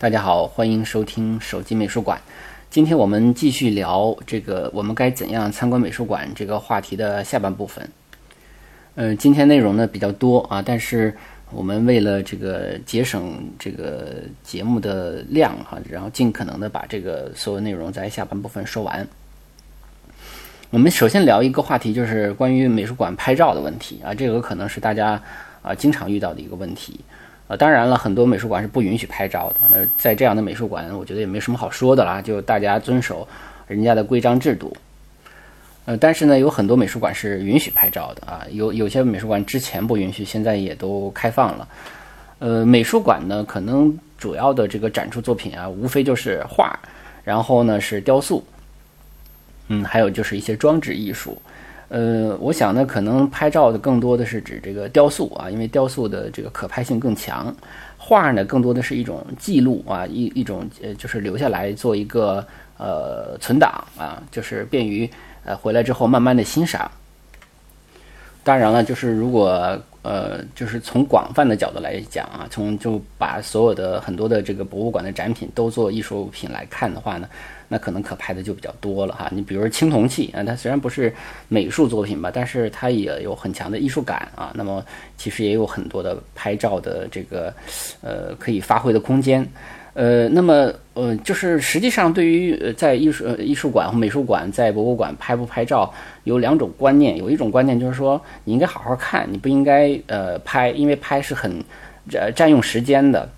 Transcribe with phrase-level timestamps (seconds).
[0.00, 2.18] 大家好，欢迎收听手机美术馆。
[2.70, 7.86] 今天我们继续聊这个我们该怎样参观美术馆这个话题的下半部分。
[8.94, 11.14] 呃，今天内容呢比较多啊，但是
[11.50, 19.06] 我们为了这个节省这个节目的量哈，然后尽可能的把这个所有内容在下半部分说完。
[20.70, 25.22] 我们首先聊一个话题，就是关于美术馆拍照的问题啊，这个可能是大家
[25.60, 26.98] 啊经常遇到的一个问题。
[27.50, 29.56] 呃，当然了，很多美术馆是不允许拍照的。
[29.68, 33.26] 那在这样的美术馆，我觉得也没什么好说的啦，就大家遵守
[33.66, 34.72] 人家的规章制度。
[35.84, 41.66] 呃，但是呢，有很多美术馆是允许拍照的啊，有有些美术馆之前不允许，现在也都开放了。
[42.38, 46.78] 呃，美术馆呢，可能主要的这个展出作品啊，无非就是画，
[47.24, 48.44] 然后呢是雕塑，
[49.66, 51.42] 嗯，还有就是一些装置艺术。
[51.90, 57.52] 呃，我想呢，可能拍照的更多的是指这个雕塑啊，因为雕塑的这个可拍性更强。
[57.98, 62.46] 画呢，更多的是一种记录啊，一一种呃，就是留下来做一个
[62.78, 65.10] 呃存档啊，就是便于
[65.44, 66.88] 呃回来之后慢慢的欣赏。
[68.44, 77.28] 当然了，就是如果呃，就是从广泛的角度来讲啊，从就把所有的很多的这个博物馆的展品都做艺术品来看的话呢。
[77.72, 81.14] 那可能可拍的就比较多了哈，你比如说青铜器啊，它虽然不是
[81.46, 84.50] 美术作品吧，但是它也有很强的艺术感啊。
[84.56, 84.84] 那么
[85.16, 87.54] 其实也有很多的拍照的这个
[88.00, 89.48] 呃可以发挥的空间。
[89.94, 95.92] 呃，那么呃就是实际上对于在艺术艺术馆和美术馆在博物馆拍不拍照
[96.24, 101.62] 有两种观念，有一种观念就是说你应该好好看，你不应该呃拍，因为拍是很
[102.08, 103.28] 占占用时间的。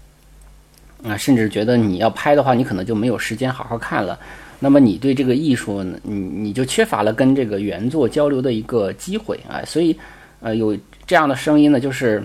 [1.05, 4.19] 啊，甚至觉得你要拍的话，你可能就没有时间好好看了。
[4.61, 9.61] 那么你对这个艺术，你你就缺乏了跟这个原作交流的一个机会啊。
[9.67, 9.98] 所以，
[10.41, 12.22] 呃，有这样的声音呢，就是，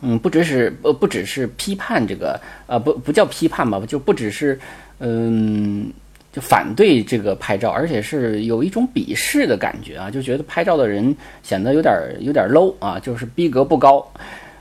[0.00, 4.58] 嗯，不只是呃，不只是批判这个，呃，不不叫批判吧，就不只是，
[4.98, 5.88] 嗯，
[6.32, 14.04] 就反对这个拍照，而且是有一种鄙视的感觉啊，就觉得拍照的人显得有点有点 low 啊，就是逼格不高。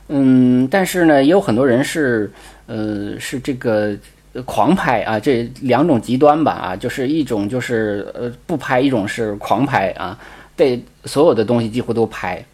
[0.09, 2.31] 嗯，但是呢，也有很多人是。
[2.69, 3.97] 呃，是这个
[4.46, 10.16] 狂拍啊，这两种极端吧啊，就是一种就是呃不拍，一种是狂拍啊，
[10.56, 12.46] 对所有的东西几乎都拍。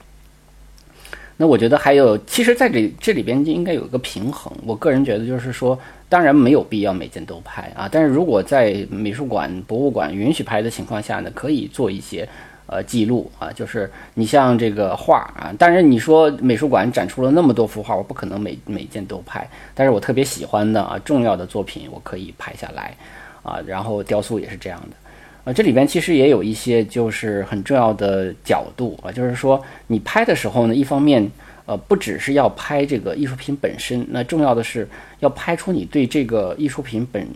[1.35, 4.49] 那我觉得还有，其实在这这里边就应该有一个平衡。
[4.65, 5.77] 我个人觉得就是说，
[6.07, 12.25] 当然没有必要每件都拍啊，但是如果在美术馆、博物馆允许拍的情况下呢，可以做一些。
[12.67, 22.97] 呃，记录啊，就是你像这个画啊，当然你说美术馆展出了那么多幅画，我不可能每每件都拍，但是我特别喜欢的啊，重要的作品我可以拍下来，
[23.43, 31.31] 啊，然后雕塑也是这样的，啊，这里边其实也有一些就是很重要的角度啊，就是说你拍的时候呢，一方面
[31.67, 34.89] 呃，不只是要拍这个艺术品本身，那重要的是
[35.19, 37.27] 要拍出你对这个艺术品本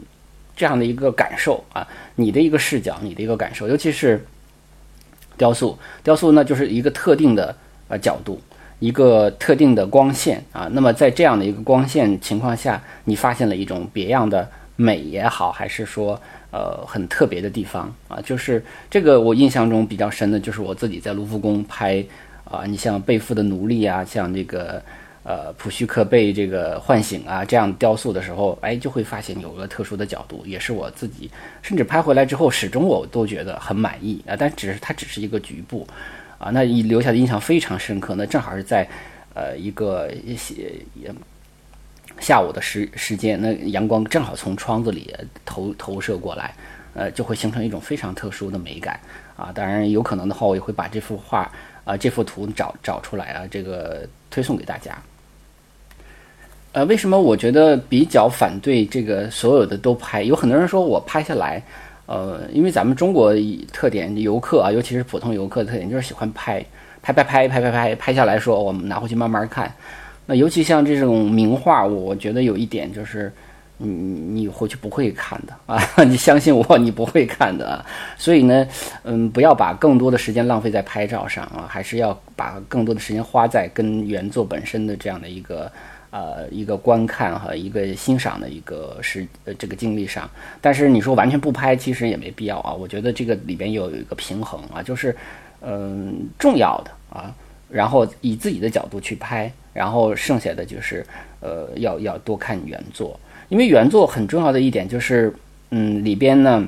[0.56, 4.20] 这样的一个感受啊，你的一个视角，你的一个感受，尤其是。
[5.40, 7.56] 雕塑，雕塑呢就是一个特定的
[7.88, 8.40] 呃角度，
[8.78, 10.70] 一个特定的光线啊。
[10.74, 18.20] 那么在这样的一个光线情况下，你发现了一种别样的美也好，还是说呃很特别的地方啊？
[18.24, 22.06] 就是这个我印象中比较深的就是我自己在卢浮宫拍
[22.44, 24.80] 啊，你像背负的奴隶啊，像这个。
[25.30, 31.30] 呃，普须克被这个唤醒啊，这样雕塑的时候，哎，就会发现有个特殊的角度，也是我自己，
[31.62, 34.36] 甚至拍回来之后，始终我都觉得很满意啊。
[34.36, 35.88] 但只是它只是一个局部，
[36.40, 38.16] 啊，那一留下的印象非常深刻。
[38.16, 38.90] 那正好是在
[39.36, 40.10] 呃一个
[42.20, 46.56] 下午的时时间，那阳光正好从窗子里投投射过来，
[46.96, 49.00] 呃，就会形成一种非常特殊的美感
[49.36, 49.52] 啊。
[49.54, 51.52] 当然，有可能的话，我也会把这幅画
[51.86, 54.98] 啊，这幅图找找出来啊，这个推送给大家。
[56.72, 60.22] 呃，为什么我觉得比较反对这个所有的都拍？
[60.22, 61.62] 有很多人说我拍下来，
[62.06, 63.34] 呃，因为咱们中国
[63.74, 66.64] 特点，游客啊，尤其是普通游客的特点就是喜欢拍，
[67.02, 69.74] 拍拍拍拍拍拍拍下来说我们拿回去慢慢看。
[70.28, 73.34] 那尤其像这种名画，我觉得有一点就是，
[73.78, 77.84] 你你回去不会看的啊， 你相信我，你不会看的。
[78.16, 78.68] 所以呢，
[79.02, 85.72] 嗯，不要把更多的时间浪费在拍照上啊，还是要把更多的时间花在跟原作本身的这样的一个。
[86.12, 90.28] 呃，一个观看和一个欣赏的一个是呃这个经历上，
[90.60, 92.74] 但是你说完全不拍，其实也没必要啊。
[92.74, 95.16] 我觉得这个里边有一个平衡啊，就是
[95.62, 97.32] 嗯重要的啊，
[97.70, 101.06] 然后以自己的角度去拍，然后剩下的就是
[101.42, 103.20] 呃要要多看原作，
[103.50, 105.32] 因为原作很重要的一点就是
[105.70, 106.68] 嗯里边呢，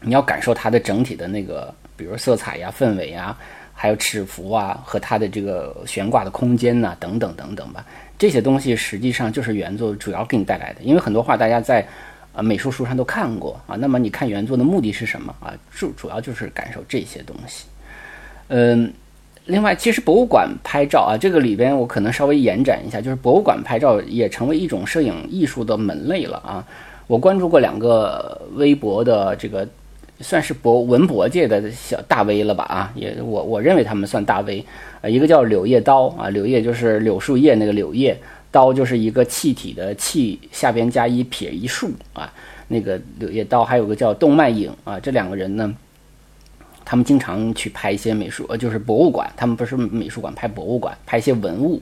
[0.00, 3.36] 你要感受它的整体的那个，比如色彩呀、氛围呀。
[3.74, 7.84] 还有尺幅啊和它的这个悬挂的空间呐等等等等吧。
[8.22, 11.84] 这些东西实际上就是原作主要给你带来的，因为很多画大家在
[12.32, 13.74] 呃美术书上都看过啊。
[13.74, 15.52] 那么你看原作的目的是什么啊？
[15.72, 17.64] 主主要就是感受这些东西。
[18.46, 18.92] 嗯，
[19.46, 26.64] 另外，其实博物馆拍照啊，这个里边我可能稍微延展一下，就是博物馆拍照也成为一种摄影艺术的门类了啊。
[27.08, 29.68] 我关注过两个微博的这个，
[30.20, 34.64] 算是博文博界的小大 V 了吧啊，也我我认为他们算大 V，
[35.00, 38.16] 呃，一个叫柳叶刀啊，柳叶就是柳树叶那个柳叶，
[38.50, 42.32] 刀就是一个气体的气下边加一撇一竖啊，
[42.68, 45.74] 那个柳叶刀，还有个叫动脉影啊，这两个人呢。
[46.84, 49.32] 他们经常去拍一些美术，呃，就是博物馆。
[49.36, 51.80] 他们不是美术馆，拍博物馆，拍一些文物，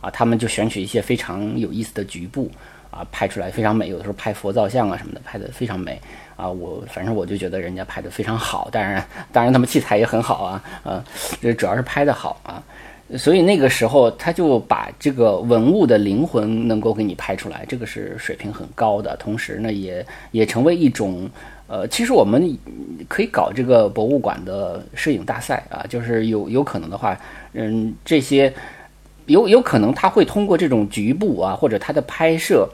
[0.00, 2.50] 啊，他们就选取一些非常有意思的局部，
[2.90, 3.88] 啊，拍出来非常美。
[3.88, 5.98] 有的时候拍佛造像啊什么的，拍的非常美。
[6.42, 8.68] 啊，我反正我就觉得人家拍的非常好。
[8.72, 11.04] 当然，当然他们器材也很好啊，呃，
[11.40, 12.62] 这主要是拍的好啊。
[13.16, 19.14] 所以那个时候他就把这个文物的灵魂能够给你拍出来，这个是水平很高的。
[19.16, 21.30] 同时呢，也也成为一种。
[21.68, 22.54] 呃，其实我们
[23.08, 27.18] 可以搞这个博物馆的摄影大赛啊，就是有有可能的话，
[27.54, 28.52] 嗯，这些
[29.24, 32.68] 有有可能他会通过这种局部啊，或者他的拍摄，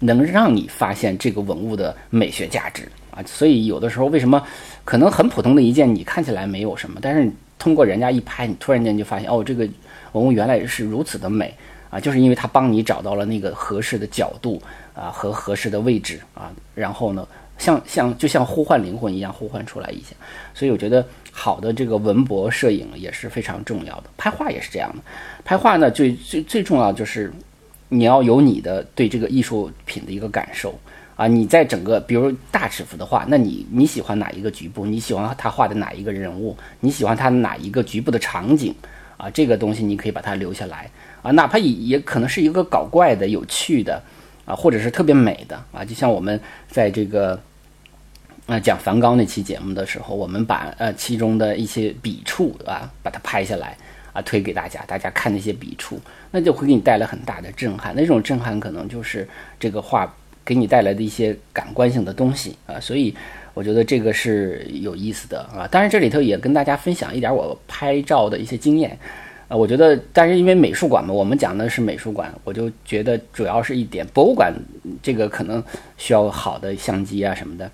[0.00, 3.22] 能让你发现这个文物的美学价值啊。
[3.24, 4.44] 所以有的时候为什么
[4.84, 9.68] 可能很普通的一件，你看起来没有什么，但是通过人家一拍，你突然间就发现哦，这个
[10.12, 11.54] 文物原来是如此的美
[11.88, 14.60] 啊，就是因为他帮你找到了那个合适的角度
[14.94, 17.26] 啊和合适的位置啊，然后呢。
[17.60, 20.16] 像像就像呼唤灵魂一样呼唤出来一下，
[20.54, 24.04] 所以我觉得好的这个文博摄影也是非常重要的。
[24.16, 25.02] 拍画也是这样的，
[25.44, 27.30] 拍画呢最最最重要就是
[27.90, 30.74] 你要有你的对这个艺术品的一个感受
[31.16, 31.26] 啊。
[31.26, 34.86] 你在整个比如大尺幅的画，那你你喜欢哪一个局部？
[34.86, 36.56] 你喜欢他画的哪一个人物？
[36.80, 38.74] 你喜欢他哪一个局部的场景
[39.18, 39.28] 啊？
[39.28, 40.90] 这个东西你可以把它留下来
[41.20, 44.02] 啊，哪怕也也可能是一个搞怪的、有趣的
[44.46, 45.84] 啊，或者是特别美的啊。
[45.84, 47.38] 就像我们在这个。
[48.46, 53.76] 那讲梵高那期节目的时候，我们把呃其中的一些笔触啊，把它拍下来
[54.12, 57.94] 啊，推给大家，大家看那些笔触，那就会给你带来很大的震撼。
[57.94, 59.28] 那种震撼可能就是
[59.58, 60.14] 这个画
[60.44, 63.14] 给你带来的一些感官性的东西啊，所以
[63.54, 65.68] 我觉得这个是有意思的啊。
[65.70, 68.98] 当然这里头也跟大家分享一点我拍照的一些经验
[69.48, 69.56] 啊。
[69.56, 74.52] 我觉得，但是因为美术馆嘛，我们讲的是美术馆，我就觉得主要是一点，博物馆
[75.02, 75.62] 这个可能
[75.96, 77.70] 需要好的相机啊什么的。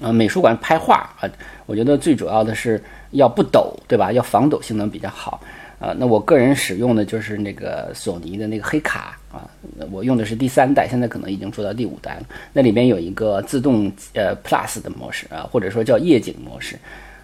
[0.00, 1.28] 啊，美术馆拍画啊，
[1.66, 2.80] 我觉得最主要的是
[3.10, 4.12] 要不抖，对吧？
[4.12, 5.40] 要防抖性能比较好
[5.80, 5.92] 啊。
[5.98, 9.50] 那我个人使用的就是那个索尼的那个黑卡啊，
[9.90, 12.22] 我用的是第三代，现在可能已经做到第五代了。
[12.52, 16.78] 那里边有一个自动呃 Plus 的模式啊，或者说叫夜景模式。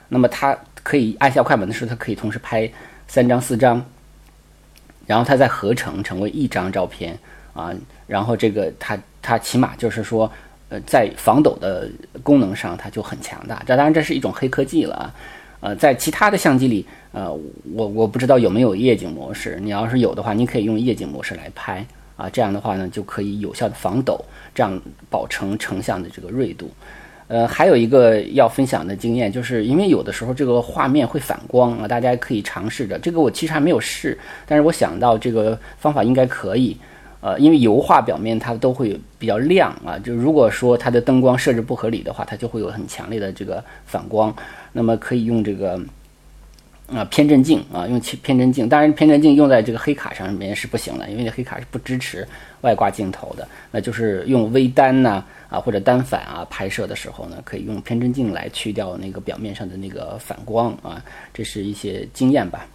[0.08, 2.68] 那么它可以按下快门的时候，它可以同时拍
[3.06, 3.80] 三张、四张，
[5.06, 7.16] 然后它再合成成为一张照片
[7.52, 7.72] 啊。
[8.08, 10.28] 然后这个它它起码就是说。
[10.80, 11.88] 在防抖的
[12.22, 13.62] 功能上，它就很强大。
[13.66, 15.14] 这当然这是一种黑科技了啊。
[15.60, 17.32] 呃，在其他的相机里，呃，
[17.72, 19.58] 我我不知道有没有夜景模式。
[19.62, 21.82] 你要是有的话，你可以用夜景模式来拍
[22.16, 22.28] 啊。
[22.28, 24.22] 这样的话呢，就可以有效的防抖，
[24.54, 24.78] 这样
[25.08, 26.70] 保成成像的这个锐度。
[27.28, 32.98] 呃，还有一个要分享的经验，就是因为有的时候这个画面会反光啊，大家可以尝试着。
[32.98, 36.76] 这个我其实还没有试，但是我想到这个方法应该可以。
[37.24, 44.34] 呃，因为油画表面它都会比较亮啊，就如果说它的灯光设置不合理的话，它就会有很强烈的这个反光。
[44.72, 45.80] 那么可以用这个
[46.86, 48.68] 啊偏振镜啊，用偏振镜。
[48.68, 52.28] 当然，偏振镜用在这个黑卡上面是不行的，因为黑卡是不支持
[52.60, 53.48] 外挂镜头的。
[53.70, 61.02] 那就是用微单呐啊或者单反啊拍摄的时候呢，可以用偏振镜来去掉那个表面上的那个反光啊。
[61.32, 62.66] 这是一些经验吧。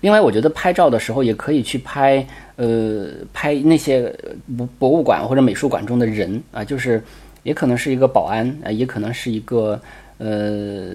[0.00, 2.24] 另外，我觉得拍照的时候也可以去拍，
[2.56, 4.14] 呃，拍那些
[4.56, 7.02] 博博物馆或者美术馆中的人啊，就是
[7.42, 9.80] 也可能是一个保安啊，也可能是一个
[10.18, 10.90] 呃，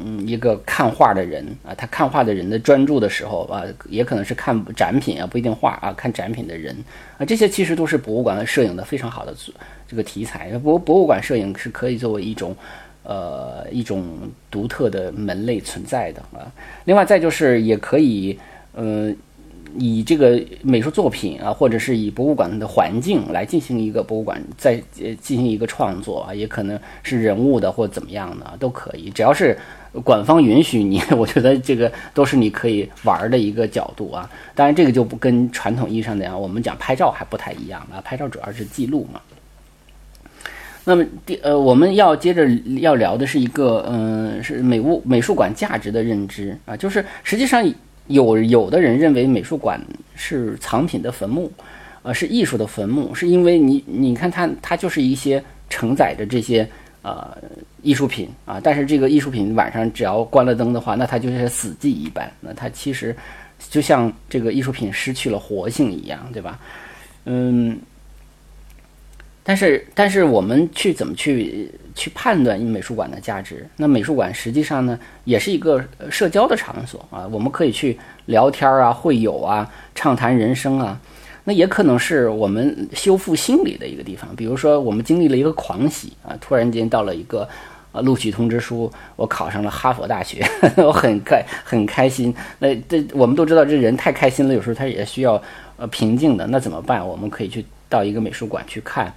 [0.00, 6.76] 嗯，一个看画的人啊，他看画的人的专注的时候啊，也可能是看展品啊，不一定画啊，看展品的人
[7.18, 9.32] 啊，这些其实都是博物馆摄影的非常好的
[9.86, 10.50] 这个题材。
[10.58, 12.56] 博博物馆摄影是可以作为一种。
[13.04, 14.04] 呃，一种
[14.50, 16.50] 独特的门类存在的啊。
[16.84, 18.38] 另外，再就是也可以，
[18.74, 19.12] 呃，
[19.76, 24.76] 以这个美术作品啊，或者是以博物馆的环境来进行一个博物馆再
[25.20, 29.58] 进行一个创作啊，也可能是人物的或怎么样的都可以，只要是
[30.04, 34.30] 馆方允许你， 我觉得这个都是你可以玩的一个角度啊。
[34.54, 39.20] 当然，这个就不跟传统意义上的我们讲拍照还不太一样啊，拍照主要是记录嘛。
[40.84, 42.44] 那么第呃，我们要接着
[42.80, 47.64] 要聊的是一个嗯，是美物美术馆价值的认知啊，就是实际上
[48.08, 49.80] 有有的人认为美术馆
[50.16, 51.52] 是藏品的坟墓，
[52.02, 56.68] 呃，是艺术的坟墓，是因为你你看它它就是一些承载着这些
[57.02, 57.36] 呃
[57.80, 63.14] 艺术品啊，但是这个艺术品晚上只要关了灯的话，那它就是死寂一般，那它其实
[63.70, 66.58] 就像这个艺术品失去了活性一样，对吧？
[67.26, 67.78] 嗯。
[69.44, 73.68] 但是，但是我们去怎么去去判断美术馆的价值？
[73.76, 81.00] 那美术馆实际上呢，也是一个社交的场所啊，我们可以去聊天啊、会友啊、畅谈人生啊。
[81.44, 84.32] 那也可能是我们修复心理的一个地方。
[84.36, 87.48] 比如说，我们经历了一个狂喜啊，突然间到了一个
[87.90, 90.40] 呃录取通知书，我考上了哈佛大学，
[90.76, 92.32] 我很开很开心。
[92.60, 95.42] 那这我们都知道，这人太开心了，有时候他也需要
[95.76, 96.46] 呃平静的。
[96.46, 97.04] 那怎么办？
[97.04, 99.12] 我们可以去到一个美术馆去看。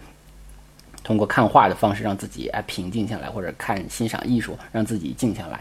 [1.05, 5.59] 通过看画的方式让自己哎平静下来，或者看欣赏艺术让自己静下来，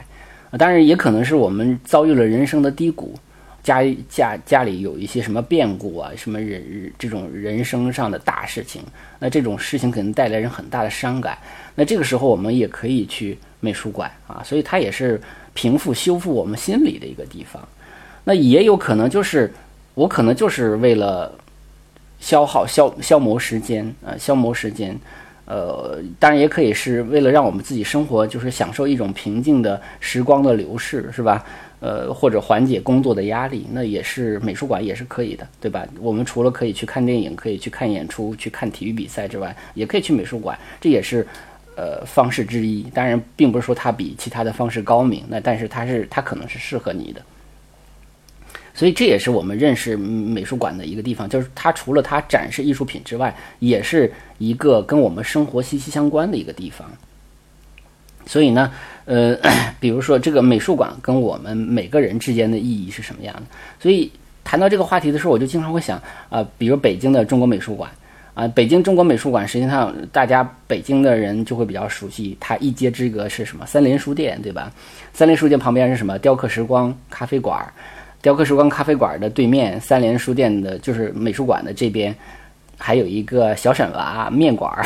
[0.51, 3.15] 啊，当然也可能是我们遭遇了人生的低谷，
[3.63, 8.81] 家家家里有一些什么变故啊，什么人这种人生上的大事情，
[9.19, 11.37] 那这种事情可能带来人很大的伤感，
[11.75, 15.21] 那这个时候我们也可以去美术馆啊，所以它也是
[15.53, 17.63] 平复修复我们心理的一个地方，
[18.25, 19.53] 那也有可能就是
[19.93, 21.31] 我可能就是为了
[22.19, 24.99] 消耗消消磨时间啊，消磨时间。
[25.47, 31.45] 呃，当然也可以是为了让我们自己生活，就是享受一种平静的时光的流逝，是吧？
[31.81, 35.87] 呃，或者缓解工作的压力，那也是美术馆也是可以的，对吧？
[36.01, 41.27] 我们除了可以去看电影、可以去看演出、去看体育比赛之外，也可以去美术馆，这也是
[41.77, 42.85] 呃方式之一。
[42.95, 47.21] 当然，并不是说它比其他的方式高明，那但是它是它可能是适合你的。
[48.75, 56.91] 所以这也是我们认识美术馆的一个地方，就是它除了它展示艺术品之外，也是一个跟我们生活息息相关的一个地方。
[58.27, 58.73] 所以呢，
[59.05, 59.39] 呃，
[59.79, 63.43] 比如说这个美术馆跟我们每个人之间的意义是什么样的？
[63.79, 64.11] 所以
[64.43, 67.89] 谈到这个话题的时候，我就经常会想啊，比如北京的中国美术馆
[68.35, 73.65] 啊，北京中国美术馆，实际上大家北京的人就会比较熟悉，它一街之隔是什么？
[73.67, 74.73] 三联书店，对吧？
[75.13, 76.19] 三联书店旁边是什么？
[76.19, 77.73] 雕刻时光咖啡馆。
[78.25, 82.17] 雕刻时光咖啡馆的对面，三联书店的就是美术馆的这边，
[82.79, 84.83] 还有一个小沈娃面馆儿。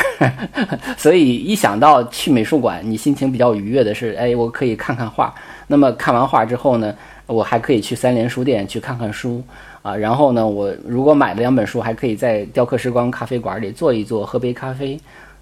[0.98, 5.32] 所以一想到去美术馆，你心情比较愉悦的是，哎，我可以看看画。
[5.68, 6.92] 那么看完画之后呢，
[7.26, 9.40] 我还可以去三联书店去看看书
[9.82, 9.94] 啊。
[9.94, 14.98] 然后呢，我如果买了两本书，还可以在雕刻时光咖啡馆里坐一坐，喝杯咖啡。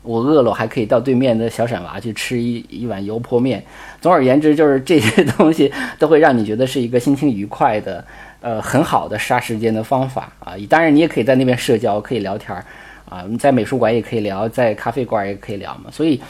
[0.07, 3.63] 我饿了，我还可以到对面的小闪娃去吃一一碗油泼面。
[4.01, 8.05] 总而言之，就是这些东西都会让你觉得是一个心情愉快的，
[8.41, 10.55] 呃，很好的杀时间的方法啊。
[10.69, 12.65] 当然，你也可以在那边社交，可以聊天儿
[13.09, 13.25] 啊。
[13.29, 15.91] 你在美术馆也可以聊，在咖啡馆也可以聊嘛。
[15.91, 16.21] 所以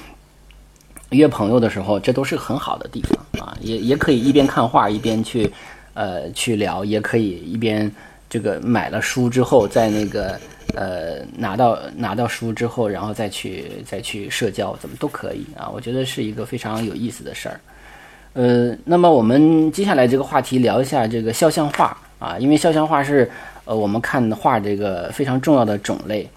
[1.11, 3.57] 约朋友的时候，这都是很好的地方啊。
[3.61, 5.53] 也也可以一边看画一边去，
[5.93, 7.91] 呃，去聊，也可以一边
[8.31, 10.41] 这个买了书之后在那个。
[10.77, 15.71] 呃，拿到拿到书之后，然后再去再去社交，怎么都可以啊？
[15.73, 17.59] 我觉得是一个非常有意思的事儿。
[18.35, 23.31] 呃，那么我们接下来这个话题聊一下这个肖像画啊，因为肖像画是
[23.65, 26.29] 呃我们看的画这个非常重要的种类。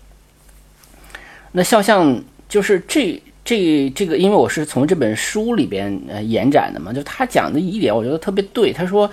[1.51, 2.17] 那肖像
[2.47, 8.71] 就是这这这个，因为我是从这本书里边呃延展的嘛，就他讲的一点，我觉得特别对。
[8.71, 9.11] 他说，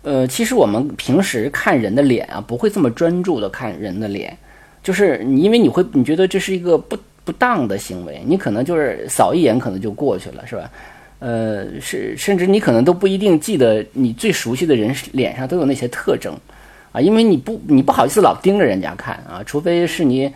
[0.00, 4.34] 呃，其实我们平时看人的脸啊，不会这么专注的看人的脸。
[4.82, 10.70] 就是你，因为你会，你觉得这是一个不不当的行为，你可能就是扫一眼，可能就过去了，是吧？
[11.20, 16.36] 呃，是，甚至你可能都不一定记得你最熟悉的人脸上都有那些特征，
[16.90, 20.28] 啊，因为你不，你不好意思老盯着人家看啊，除非是你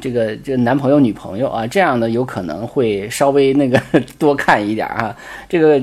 [0.00, 3.78] 这个这男朋友、女朋友啊，这样的有可能会稍微那个
[4.18, 5.14] 多看一点啊，
[5.50, 5.78] 这个，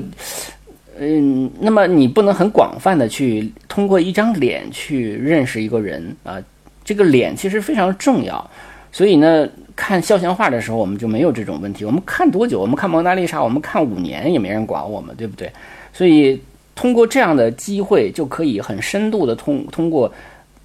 [0.98, 6.42] 嗯，那么你不能很广泛的去通过一张脸去认识一个人啊。
[6.90, 8.50] 这个脸其实非常重要，
[8.90, 11.84] 所以呢，看肖像画的时候，我们就没有这种问题。
[11.84, 12.58] 我们看多久？
[12.58, 15.48] 我们看蒙娜丽莎，我们看五年也没人管我们，对不对？
[15.92, 16.42] 所以
[16.74, 20.12] 通过这样的机会，就可以很深度的通通过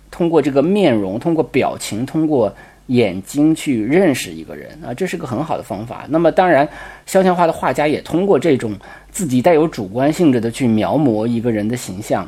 [0.09, 2.51] 通过这个面容、通过表情、通过
[2.87, 6.07] 眼睛去认识一个人啊，这是个很好的方法。
[6.09, 6.67] 那么当然，
[7.05, 8.75] 肖像画的画家也通过这种
[9.11, 12.27] 自己带有主观性质的去描摹一个人的形象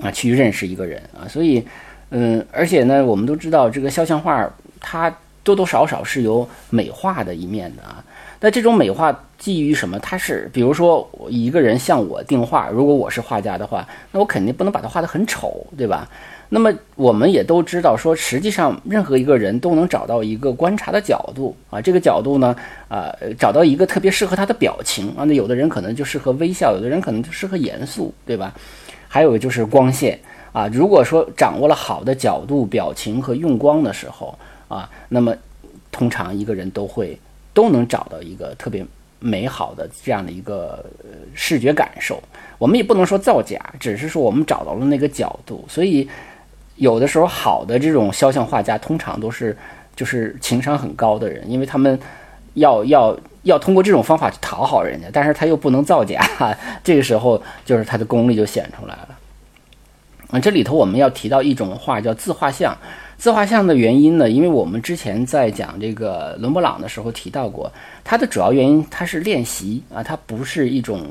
[0.00, 1.62] 啊，去认识一个人啊，所以。
[2.10, 4.48] 嗯，而且呢，我们都知道这个肖像画，
[4.80, 5.12] 它
[5.42, 8.04] 多多少少是有美化的一面的啊。
[8.42, 9.98] 那这种美化基于什么？
[9.98, 16.08] 它是，比如说一个人向我定画，如果我是画家的话，那我肯定不能把它画得很丑，对吧？
[16.52, 22.56] 那么我们也都知道，说实际上任何一个人都能找到一个观察的角度啊，这个角度呢，
[22.88, 25.22] 啊，找到一个特别适合他的表情啊。
[25.22, 28.52] 那有的人可能就适合微笑，有的人可能就适合严肃，对吧？
[29.06, 30.18] 还有就是光线
[30.52, 34.36] 啊，如果说掌握了好的角度、表情和用光的时候
[34.68, 35.34] 啊，那么
[35.90, 37.18] 通常一个人都会
[37.52, 38.84] 都能找到一个特别
[39.18, 40.84] 美好的这样的一个
[41.34, 42.22] 视觉感受。
[42.58, 46.08] 我们也不能说造假，只是说我们找到了那个角度，所以。
[46.76, 49.54] 有的时候，好的这种肖像画家通常都是
[49.94, 52.00] 就是情商很高的人，因为他们
[52.54, 56.26] 要要要通过这种方法去讨好人家，但是他又不能造假，
[56.82, 59.08] 这个时候就是他的功力就显出来了。
[60.30, 62.76] 啊，这里头我们要提到一种画叫自画像，
[63.16, 67.70] 自画像的原因呢，因为我们之前在讲这个伦勃朗的时候提到过，
[68.04, 71.06] 它的主要原因它是练习啊，它不是一种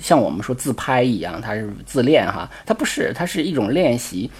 [0.00, 4.30] 像我们说自拍一样，它是自恋哈，它不是，它是一种练习。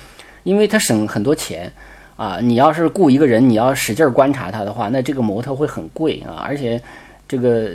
[0.43, 1.73] 因为它省很多钱，
[2.17, 6.79] 啊，你要是雇一个人，你要使劲观察他的话，那这个模特会很贵啊，而且，
[7.27, 7.71] 这个，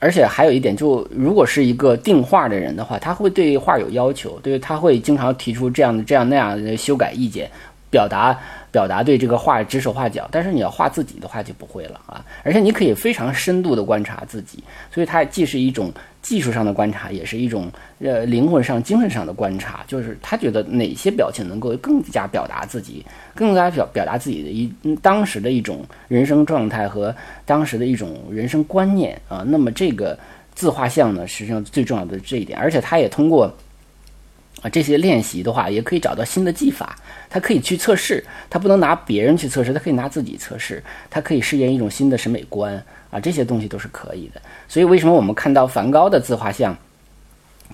[0.00, 7.50] 而且还有一点，就如果是一个定画的人的话，他会对画有要求，对，他会经常提出这样的、这样那样的修改意见，
[7.90, 8.38] 表达
[8.70, 10.28] 表达对这个画指手画脚。
[10.30, 15.92] 但是你要画自己的话就不会了啊，而且你可以非常深度的观察自己，所以它既是一种。
[16.20, 17.70] 技术上的观察也是一种，
[18.00, 27.14] 呃，灵魂上、精神上的观察，就是他觉得哪些表情能够更加表达自己，更加表表达自己的一当时的一种人生状态和
[27.46, 29.42] 当时的一种人生观念啊。
[29.46, 30.18] 那么这个
[30.54, 33.50] 自画像呢，实际上最重要的这一点，而且他也通过
[34.62, 36.96] 啊这些练习的话，也可以找到新的技法，
[37.30, 42.82] 他可以去测试，他不能拿别人去测试，他可以拿自己测试，他可以试验一种新的审美观。
[43.10, 46.76] 啊，这些东西都是可以的，所以为什么我们看到梵高的自画像，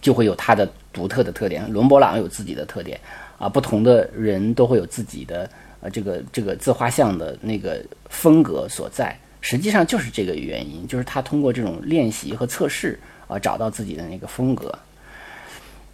[0.00, 1.68] 就会有他的独特的特点？
[1.72, 3.00] 伦勃朗有自己的特点，
[3.36, 5.50] 啊，不同的人都会有自己的
[5.80, 9.18] 呃这个这个自画像的那个风格所在。
[9.40, 14.72] 实际上就是这个原因，就是他通过这种练习和测试啊，找到自己的那个风格。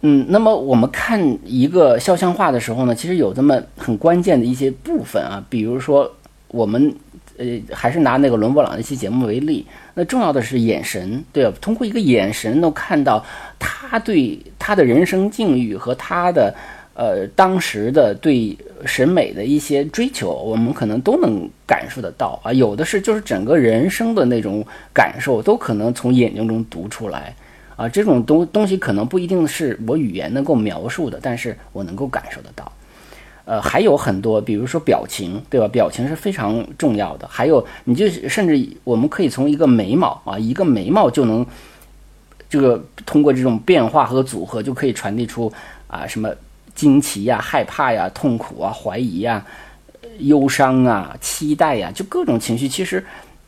[0.01, 6.11] 嗯，那么我们看一个肖像画的时候呢，其实有这么很关键的一些部分啊，比如说
[6.47, 6.93] 我们。
[7.37, 9.65] 呃，还是拿那个伦勃朗那期节目为例，
[9.95, 11.53] 那重要的是眼神，对吧？
[11.59, 13.25] 通过一个眼神，能看到
[13.57, 16.53] 他对他的人生境遇和他的
[16.93, 22.53] 呃当时的对审美的一些追求，我们可能都能感受得到啊。
[22.53, 27.33] 有的是就是整个人生的那种感受，都可能从眼睛中读出来
[27.81, 27.89] 啊。
[27.89, 32.71] 这种东东西可能不一定是我语言能够描述的，但是我能够感受得到。
[33.45, 35.67] 呃，还有很多，比如说表情，对吧？
[35.67, 37.27] 表情是非常重要的。
[37.27, 41.45] 还有，你就甚至我们可以从一个眉毛啊，一个眉毛就能
[42.47, 45.51] 这个通过这种变化和组合，就可以传递出
[45.87, 46.29] 啊什么
[46.75, 49.43] 惊奇呀、害怕呀、痛苦啊、怀疑呀、
[50.19, 53.03] 忧伤啊、期待呀，就各种情绪，其实。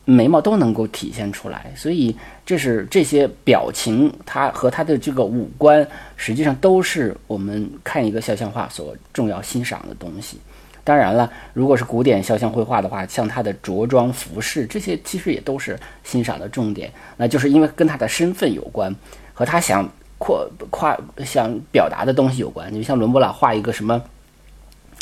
[0.06, 2.14] 眉毛都能够体现出来，所以
[2.46, 10.38] 这是这些表情，它和它的这个五官，实际上都是我们看一个肖像画所重要欣赏的东西。
[10.84, 16.92] 当然了，如果是古典肖像绘画的话，像他的着装、服饰这些，其实也都是欣赏的重点。
[17.16, 18.94] 那就是因为跟他的身份有关，
[19.32, 22.70] 和他想扩夸想表达的东西有关。
[22.70, 24.02] 你像伦勃朗画一个什么？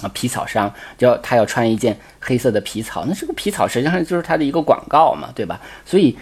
[0.03, 5.61] 啊，皮草商就他要穿一件黑色的皮草，那这个皮草实际上就是他的一个广告嘛，对吧？
[5.87, 6.17] 所以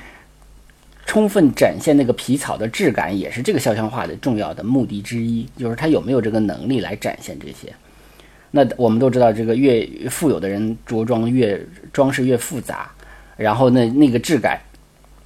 [1.10, 7.74] 充分展现那个皮草的质感，也是这个肖像画的重要的目的之一，就是他有没有这个能力来展现这些。
[8.52, 11.60] 那我们都知道，这个越富有的人着装越
[11.92, 12.88] 装饰越复杂，
[13.36, 14.60] 然后那那个质感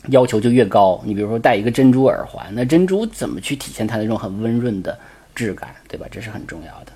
[0.08, 0.98] 要求就越高。
[1.04, 4.98] 你比如说戴一个珍珠耳环，那珍珠怎么去体现它那种很温润的
[5.34, 6.06] 质感，对吧？
[6.10, 6.92] 这是很重要的。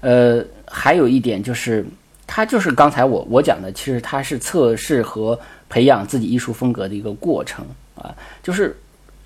[0.00, 1.86] 呃，还有一点就是，
[2.26, 7.64] 它就是刚才我我讲的，其实它是测试和培养自己艺术风格的一个过程
[7.96, 8.14] 啊。
[8.42, 8.76] 就是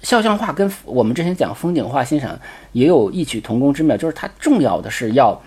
[0.02, 2.38] 肖像画跟我们之前讲风景画欣赏
[2.72, 5.40] 也有异曲同工之妙，就是它重要的是要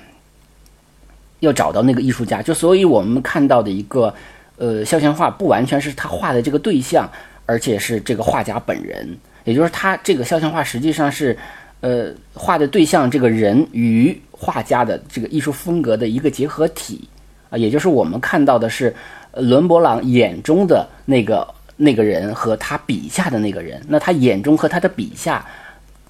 [1.39, 2.41] 要找到那个艺术家。
[2.41, 4.13] 就所以我们看到的一个
[4.57, 7.09] 呃肖像画，不完全是他画的这个对象，
[7.45, 11.38] 而且是这个画家本人，也就是他这个肖像画实际上是
[11.81, 14.21] 呃画的对象这个人与。
[14.36, 17.07] 画家的这个艺术风格的一个结合体
[17.49, 18.93] 啊，也就是我们看到的是
[19.36, 23.81] 伦勃朗眼中的那个那个人和他笔下的那个人。
[23.88, 25.45] 那他眼中和他的笔下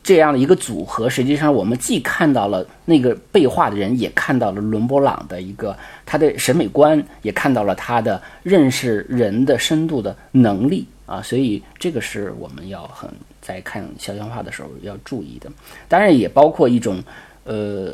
[0.03, 11.21] 这样的一个组合，实际上我们既看到了那个被画的人，也看到了伦勃朗的一个他的审美观，也看到了他的认识人的深度的能力啊。
[11.21, 13.09] 所以这个是我们要很
[13.41, 15.49] 在看肖像画的时候要注意的。
[15.87, 17.03] 当然也包括一种
[17.43, 17.93] 呃。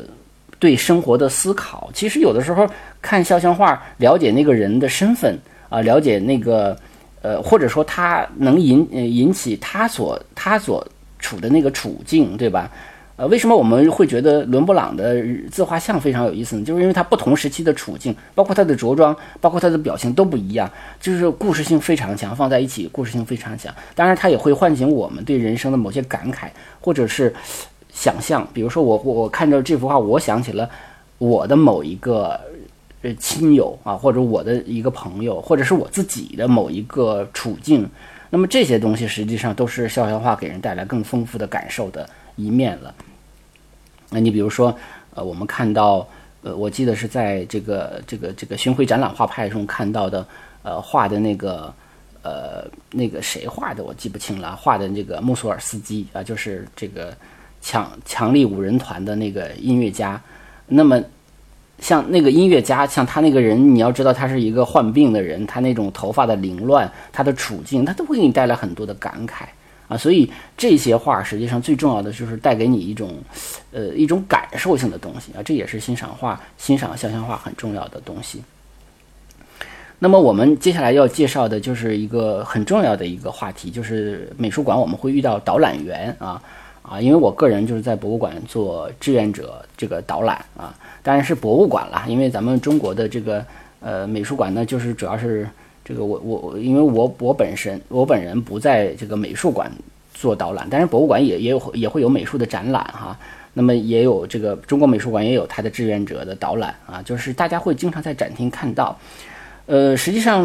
[0.58, 1.90] 对生活的思考。
[1.94, 2.68] 其实有的时候
[3.00, 5.34] 看肖像画，了解那个人的身份
[5.70, 6.76] 啊，了解那个
[7.22, 10.86] 呃，或者说他能引引起他所他所
[11.18, 12.70] 处的那个处境，对吧？
[13.16, 16.64] 呃，为什么我们会觉得伦勃朗的自画像非常有意思呢？
[16.64, 23.70] 就是因为他不同时期的处境，包括他的着装，包括他的表情都不一样，就是故事性非常强，放在一起故事性非常强。
[23.94, 26.48] 当然，他也会唤醒我们对人生的某些感慨，
[26.80, 27.30] 或者是
[27.92, 28.48] 想象。
[28.54, 30.66] 比如说，我我看着这幅画，我想起了
[31.18, 32.40] 我的某一个
[33.02, 37.88] 呃亲友啊，或者我的一个朋友，或者是我自己的某一个处境。
[38.32, 42.94] 那么这些东西实际上都是肖像画给人带来更丰富的感受的一面了。
[44.10, 44.72] 那你比如说，
[45.14, 46.06] 呃，我们看到，
[46.42, 50.24] 呃，我记得是在这个这个这个巡回展览画派中看到的，
[50.62, 51.74] 呃，画的那个，
[52.22, 57.12] 呃，那个谁画的我记不清了，画的这个穆索尔斯基啊，就是这个
[57.60, 60.20] 强强力五人团的那个音乐家。
[60.66, 61.02] 那么，
[61.80, 69.44] 像那个音乐家，像他那个人，你要知道他是一个患病的人，他那种头发的凌乱，他的处境，他都会给你带来很多的感慨。
[69.88, 73.12] 啊，所以这些画实际上最重要的就是带给你一种，
[73.72, 78.40] 呃，一种感受性的东西啊，这也是欣赏画、欣赏肖像画很重要的东西。
[79.98, 86.40] 那么我们接下来要介绍的就是一个很重要的一个话题，就是美术馆我们会遇到导览员啊
[86.82, 93.44] 啊，因为我个人就是在博物馆做志愿者这个导览啊，当然是博物馆了，因为咱们中国的这个
[93.80, 95.48] 呃美术馆呢，就是主要是。
[95.82, 99.72] 这个我我因为我我本身我本人不在这个美术馆
[100.14, 103.18] 做导览，但是博物馆也也有也会有美术的展览哈。
[103.54, 108.96] 那么也有这个中国美术馆也有它的志愿者的导览啊，就是大家会经常在展厅看到。
[109.66, 110.44] 呃，实际上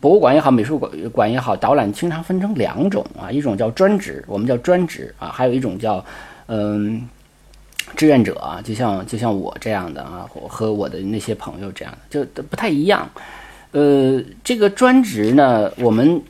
[0.00, 6.04] 博物馆也好，美术馆馆也好，导览经常分成两种啊，一种叫专职，我们叫专职啊，还有一种叫
[6.46, 7.08] 嗯
[7.96, 13.08] 志愿者啊，就像就像我这样的啊，和我的那些朋友这样的，就不太一样。
[13.72, 16.22] 呃，这个专职呢，我们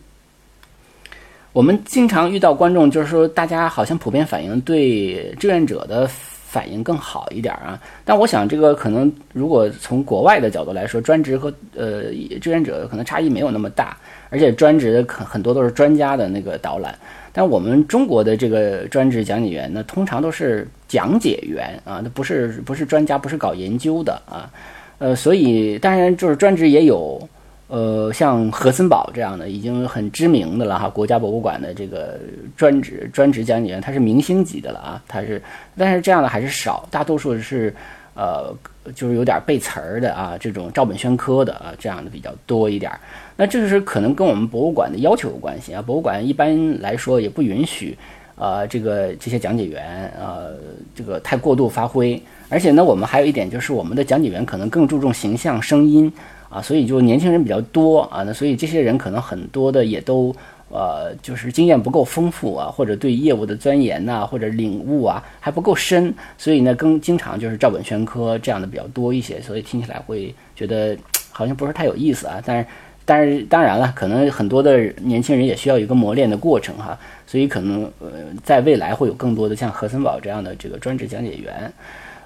[1.53, 6.09] 我们经常遇到观众，就是说大家好像普遍反映对志愿者的
[6.51, 7.81] 反应更好一点啊。
[8.05, 12.05] 但我想，这个可能如果从国外的角度来说，专职和呃
[12.41, 13.97] 志愿者可能差异没有那么大，
[14.31, 16.93] 而且专职的很很多都是专家的那个导览。
[17.33, 24.51] 但我们中国的这个专职讲解员呢，通常都是讲解员啊，那不是不是专家，不是搞研究的啊。
[24.99, 27.29] 呃，所以当然就是专职也有，
[27.71, 32.19] 呃，像何森堡这样的已经很知名的了哈，国家博物馆的这个
[32.57, 35.41] 专职专职讲解员，他是明星级的了啊，他是，
[35.79, 37.73] 但是这样的还是少，大多数是，
[38.15, 38.53] 呃，
[38.93, 42.91] 就是有点背词儿的啊，这种照本宣科的啊，这样的比较多一点。
[43.37, 47.97] 那这是可能跟我们博物馆的要求有关系啊，博物馆一般来说也不允许，
[48.35, 50.57] 呃，这个这些讲解员呃，
[50.93, 52.21] 这个太过度发挥。
[52.49, 56.13] 而且呢，我们还有一点就是，我们的讲解员可能更注重形象、声音
[56.51, 58.23] 啊，所以就年轻人比较多啊。
[58.25, 60.35] 那所以这些人可能很多的也都
[60.69, 70.97] 呃，就是经验不够丰富啊，或者对业务的钻研呐，或者领悟啊还不够深，所以呢，更经常就是照本宣科这样的比较多一些，所以听起来会觉得
[71.33, 72.41] 好像不是太有意思啊。
[72.45, 72.67] 但是，
[73.05, 78.09] 但是当然了，可能很多的年轻人也需要一个磨练的过程哈，所以可能呃，
[78.45, 81.73] 在未来会有更多的像何森堡这样的这个专职讲解员。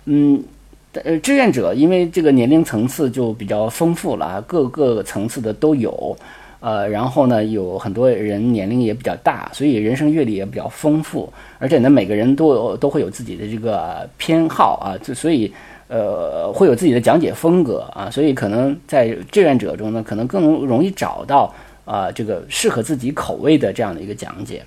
[0.04, 0.42] 嗯，
[1.02, 6.16] 呃，志愿者因为这个年龄层次就比较丰富了，各个层次的都有，
[6.60, 15.52] 呃，然后呢，有很多人年龄也比较大，所以人生阅历也比较丰富，而且呢，每个人都有都会有自己的这个偏好啊，就所以
[15.88, 21.52] 呃，会有自己的讲解风格啊，所以可能在志愿者中呢，可能更容易找到
[21.84, 24.62] 啊这个适合自己口味的这样的一个讲解。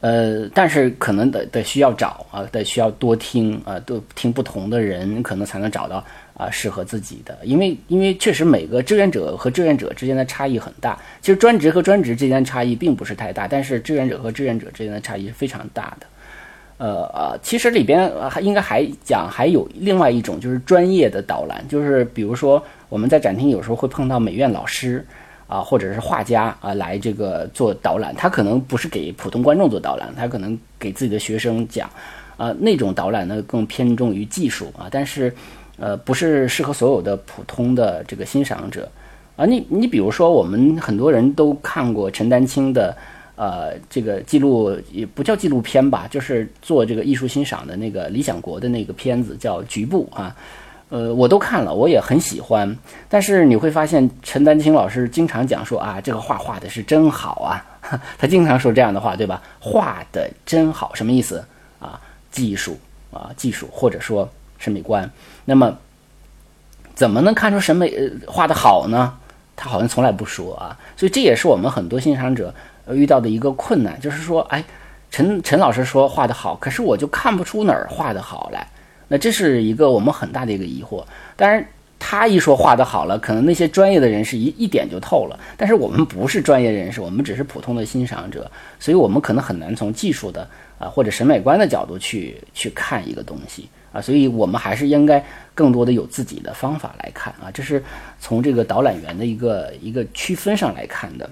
[0.00, 7.36] 呃，但是可能得得需要找啊，得需要多听啊，多听不同的人，可能才能找到啊适合自己的。
[7.42, 10.96] 因为因为确实每个志愿者和志愿者之间的差异很大。
[11.20, 16.06] 其实专职和专职之间的差异并不是太大，但是志愿者和志愿者之间的差异是非常大的。
[16.76, 25.04] 呃呃，其实里边还应该还讲还有另外一种就是专业的导览，就是比如说我们在展厅有时候会碰到美院老师。
[25.48, 31.88] 啊，或者是画家啊，来这个做导览，他可能不是给普通观众做导览，他可能给自己的学生讲，
[32.36, 35.34] 啊，那种导览呢更偏重于技术啊，但是，
[35.78, 38.86] 呃，不是适合所有的普通的这个欣赏者，
[39.36, 42.94] 啊，你你比如说，我们很多人都看过陈丹青的，
[43.34, 50.36] 呃，这个记录也不叫纪录片吧，就是做这个艺术欣赏的那个理想国的那个片子叫《局部》啊。
[50.90, 52.76] 呃，我都看了，我也很喜欢。
[53.08, 59.42] 但是你会发现，陈丹青老师经常讲说啊，这个画画的是真好啊， 他经常说这样的话，对吧？
[59.60, 61.44] 画的真好，什么意思
[61.78, 62.00] 啊？
[62.30, 62.78] 技术
[63.12, 65.10] 啊技术，或者说审美观。
[65.44, 65.76] 那么，
[66.94, 67.92] 怎么能看出审美
[68.26, 69.14] 画的好呢？
[69.56, 70.78] 他好像从来不说啊。
[70.96, 72.54] 所以这也是我们很多欣赏者
[72.90, 74.64] 遇到的一个困难，就是说，哎，
[75.10, 78.66] 陈陈老师说画的好，可是我就看不出哪儿画的好来。
[79.08, 81.04] 那这是一个我们很大的一个疑惑。
[81.36, 81.66] 当然。
[82.00, 85.38] 他一说画的好了，可能那些专业的人士一一点就透了。
[85.56, 94.00] 但是我们不是专业人士，我们只是普通的欣赏者，所以我们可能很难从技术的啊或者审美观的角度去去看一个东西啊。
[94.00, 95.22] 所以我们还是应该
[95.56, 97.50] 更多的有自己的方法来看啊。
[97.52, 97.82] 这是
[98.20, 101.28] 从这个导览员的一个一个区分上来看的。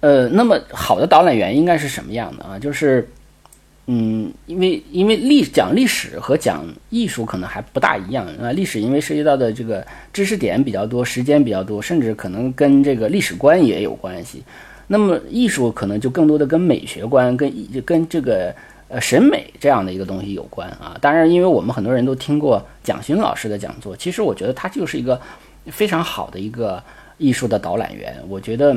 [0.00, 2.58] 呃，那么好的导览员应该是什么样的啊？
[2.58, 3.06] 就是。
[3.86, 8.50] 嗯，因为因为历讲历史和讲艺术可能还不大一样啊。
[8.52, 14.42] 历史因为涉及到的这个知识点比较多，时间比较多，甚至可能跟这个历史观也有关系。
[14.86, 17.52] 那么艺术可能就更多的跟美学观、跟
[17.84, 18.54] 跟这个
[18.88, 20.96] 呃审美这样的一个东西有关啊。
[21.00, 25.20] 当然，因为我们很多人都听过蒋勋老师的讲座，其实我觉得他就是一个
[25.66, 26.82] 非常好的一个
[27.18, 28.16] 艺术的导览员。
[28.28, 28.74] 我觉得。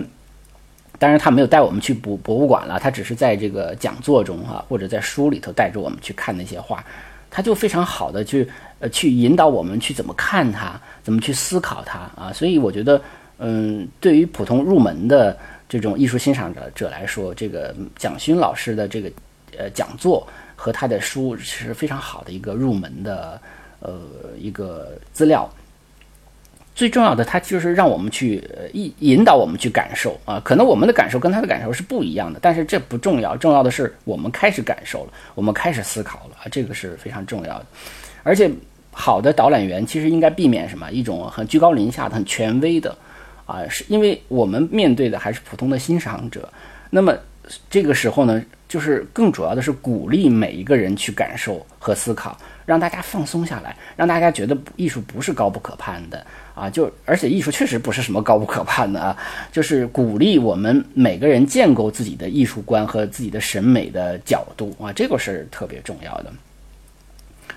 [1.00, 6.84] 当然，他没有带我们去博博物馆了，他只是在这个讲座中哈，或者在书里头带着我们去看那些画，
[7.30, 12.34] 他就非常好的去呃去引导我们去怎么看它，怎么去思考它啊。
[12.34, 13.00] 所以我觉得，
[13.38, 15.38] 嗯，对于普通入门的
[15.70, 19.12] 这种艺术欣赏者者来说，这个蒋勋老师的这个
[19.56, 23.40] 呃讲座和他的书是非常好的一个入门的
[23.82, 24.02] 呃
[24.40, 25.48] 一个资料。
[26.78, 37.66] 最重要的，它就是让我们去呃引引导我们去感受啊，可能我们的感受跟他的感受是不一样的，但是这不重要，重要的是我们开始感受了，我们开始思考了啊，这个是非常重要的。
[38.22, 38.48] 而且
[38.92, 40.92] 好的导览员其实应该避免什么？
[40.92, 42.96] 一种很居高临下的、很权威的
[43.48, 46.48] 啊，是因为我们面对的还是普通的欣赏者。
[46.92, 47.18] 那么
[47.72, 52.38] 这个时候呢，就是更主要的是鼓励每一个人去感受和思考，
[52.68, 56.24] 让大家放松下来，让大家觉得艺术不是高不可攀的。
[56.58, 59.16] 啊，就而且艺术确实不是什么高不可攀的啊，
[59.52, 66.34] 就是鼓励我们每个人建构自己的艺术观和自己的审美的角度啊，这个是特别重要的。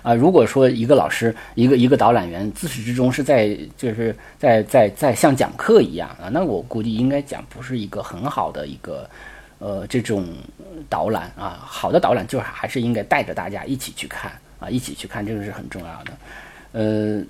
[0.03, 9.09] 啊，如果说一个老师，一个一个导览员自始至终是在就是在在在像讲课一样啊，那我估计应该讲不是一个很好的一个
[9.57, 10.27] 呃这种
[10.87, 11.59] 导览啊。
[11.65, 16.11] 好的导览就还是应该带着大家一起去看啊，一起去看，这个是很重要的。
[16.73, 17.23] 呃。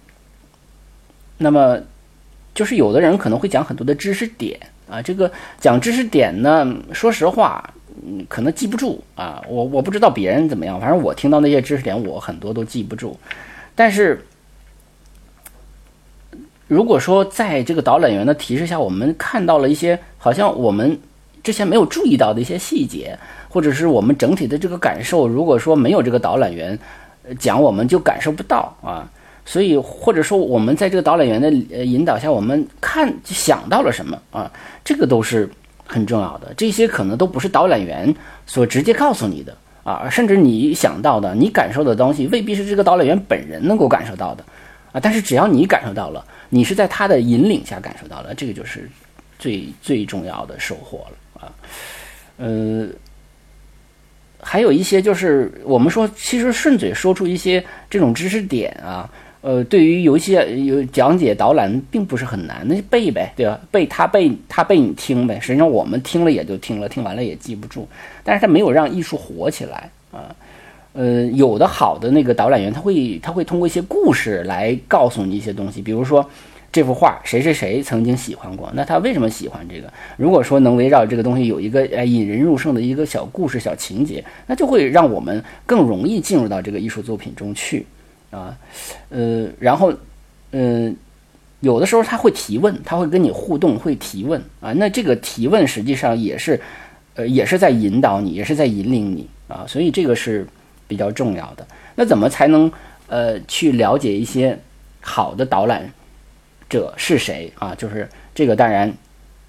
[1.41, 1.79] 那么，
[2.53, 7.73] 就是有的人可能会讲很多的知识点啊，这个讲知识点呢，说实话，
[8.05, 9.43] 嗯，可能记不住啊。
[9.47, 13.17] 我我不知道别人怎么样，反正我听到那些知识点，我很多都记不住。
[13.73, 14.23] 但是，
[16.67, 20.99] 如果说在这个导览员的提示下，我们看到了一些好像我们
[21.41, 23.17] 之前没有注意到的一些细节，
[23.49, 26.77] 或者是我们整体的这个感受，如果说没有这个导览员
[27.39, 29.09] 讲，我们就感受不到啊。
[29.43, 34.49] 所以，或者说，我们在这个导览员的呃引导下，我们看就想到了什么啊？
[34.83, 35.49] 这个都是
[35.85, 36.53] 很重要的。
[36.55, 38.13] 这些可能都不是导览员
[38.45, 44.45] 所直接告诉你的啊，甚至你想到的、你感受的东西，未必是这个导览员本人能够感受到的
[44.91, 44.99] 啊。
[45.01, 48.87] 但是，只要你感受到了，你是在他的引领下感受到了，这个就是
[49.39, 51.51] 最最重要的收获了啊。
[52.37, 52.87] 呃，
[54.39, 59.09] 还有一些就是我们说，其实顺嘴说出一些这种知识点啊。
[59.41, 60.33] 呃，对于游戏
[60.65, 63.59] 有讲解导览并不是很难，那就背呗，对吧？
[63.71, 65.39] 背他背他背你听呗。
[65.39, 67.87] 实际上我们听了也就听了，听完了也记不住。
[68.23, 70.35] 但是他没有让艺术火起来啊。
[70.93, 76.23] 呃，有的好的那个导览员，他会他会通过一些故事来告诉你一些东西，比如说
[76.69, 79.91] 这幅画谁谁谁曾经喜欢过，那他为什么喜欢这个？
[80.17, 87.85] 如果说能围绕这个东西有一个呃引人入胜的一个小故事、小情节，那就会让我们更容易进入到这个艺术作品中去。
[88.31, 88.57] 啊，
[89.09, 89.93] 呃，然后，
[90.51, 90.95] 嗯，
[91.59, 94.71] 有的时候他会提问，他会跟你互动，会提问啊。
[94.73, 96.59] 那这个提问实际上也是，
[97.15, 99.65] 呃，也是在引导你，也是在引领你啊。
[99.67, 100.47] 所以这个是
[100.87, 101.67] 比较重要的。
[101.95, 102.71] 那怎么才能
[103.07, 104.57] 呃去了解一些
[105.01, 105.91] 好的导览
[106.69, 107.75] 者是谁啊？
[107.75, 108.91] 就是这个当然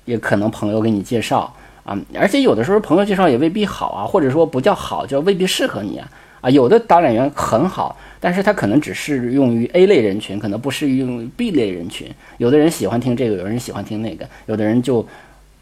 [0.05, 6.11] 也可能朋友给你介绍啊，而且有的时候朋友介绍也未必好啊，或者说不叫好，就未必适合你啊。
[6.43, 7.97] 啊，有的导览员很好。
[8.21, 12.09] 但是他可能只适用于 A 类人群，可能不适用于 B 类人群。
[12.39, 15.05] 有的人喜欢听这个，有人喜欢听那个，有的人就，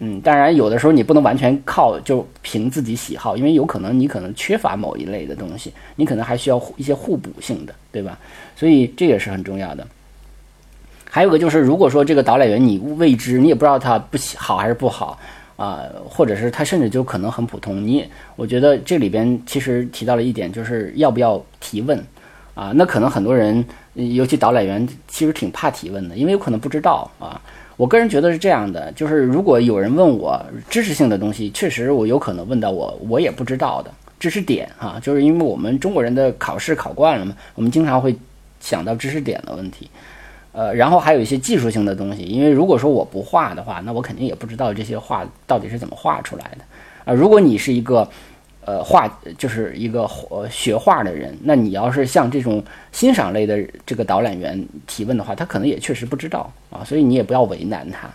[0.00, 8.18] 嗯，当然有的时候你不能完全靠就凭自己喜好，因为有可能你可能缺乏某一类的东西，你可能还需要一些互补性的，对吧？
[8.54, 9.86] 所以这也是很重要的。
[11.08, 15.18] 还有个就是，如果说这个导览员你未知，你也不知道他不好还是不好。
[15.60, 17.86] 啊，或者是他甚至就可能很普通。
[17.86, 18.02] 你
[18.34, 22.02] 我觉得这里边其实提到了一点，就是要不要提问
[22.54, 22.72] 啊？
[22.74, 27.38] 那可能很多人，尤其导览员，其实挺怕提问的，因为有可能不知道啊。
[27.76, 38.16] 我个人觉得是这样的，就是如果有人问我知识性的东西，确实我有可能问到我我也不知道的知识点哈，就是因为我们中国人的考试考惯了嘛，我们经常会
[38.60, 39.90] 想到知识点的问题，
[40.52, 46.64] 呃，然后还有一些技术性的东西，因为如果说我不画的话，那我肯定也不知道这些画到底是怎么画出来的
[47.04, 47.14] 啊。
[47.14, 48.08] 如果你是一个。
[48.62, 49.08] 呃，画
[49.38, 58.08] 就是一个呃学画的人，那你要是像这种欣赏类的这个导览员提问的话，他可能也确实不知道啊，所以你也不要为难他。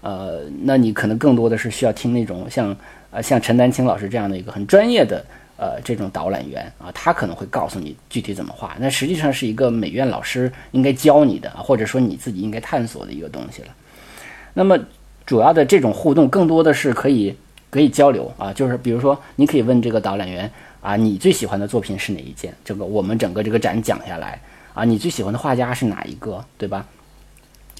[0.00, 2.74] 呃，那你可能更多的是需要听那种像
[3.10, 5.22] 呃像陈丹青老师这样的一个很专业的
[5.60, 8.74] 呃这种导览员啊，他可能会告诉你具体怎么画。
[8.80, 13.68] 那实际上是一个美院老师应该教你的，或者说你自己应该探索的一个东西了。
[14.54, 14.78] 那么
[15.26, 17.36] 主要的这种互动，更多的是可以。
[17.72, 22.52] 可以交流啊，就是比如说，你可以问这个导览员啊，你最喜欢的作品是哪一件？
[22.64, 24.40] 这个我们整个这个展讲下来
[24.74, 26.44] 啊，你最喜欢的画家是哪一个？
[26.58, 26.84] 对吧？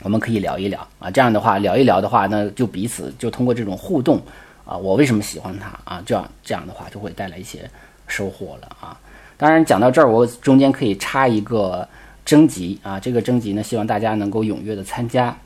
[0.04, 4.22] 我们可以聊一聊啊，这样的话聊一聊的话，那就彼此就通过这种互动
[4.70, 6.02] 啊，我为什么喜欢他啊？
[6.06, 7.68] 这样这样的话就会带来一些
[8.06, 8.98] 收获了啊。
[9.36, 11.86] 当然讲到这儿，我中间可以插一个
[12.24, 15.36] 征集啊，这个征集呢，希望大家能够踊跃的参加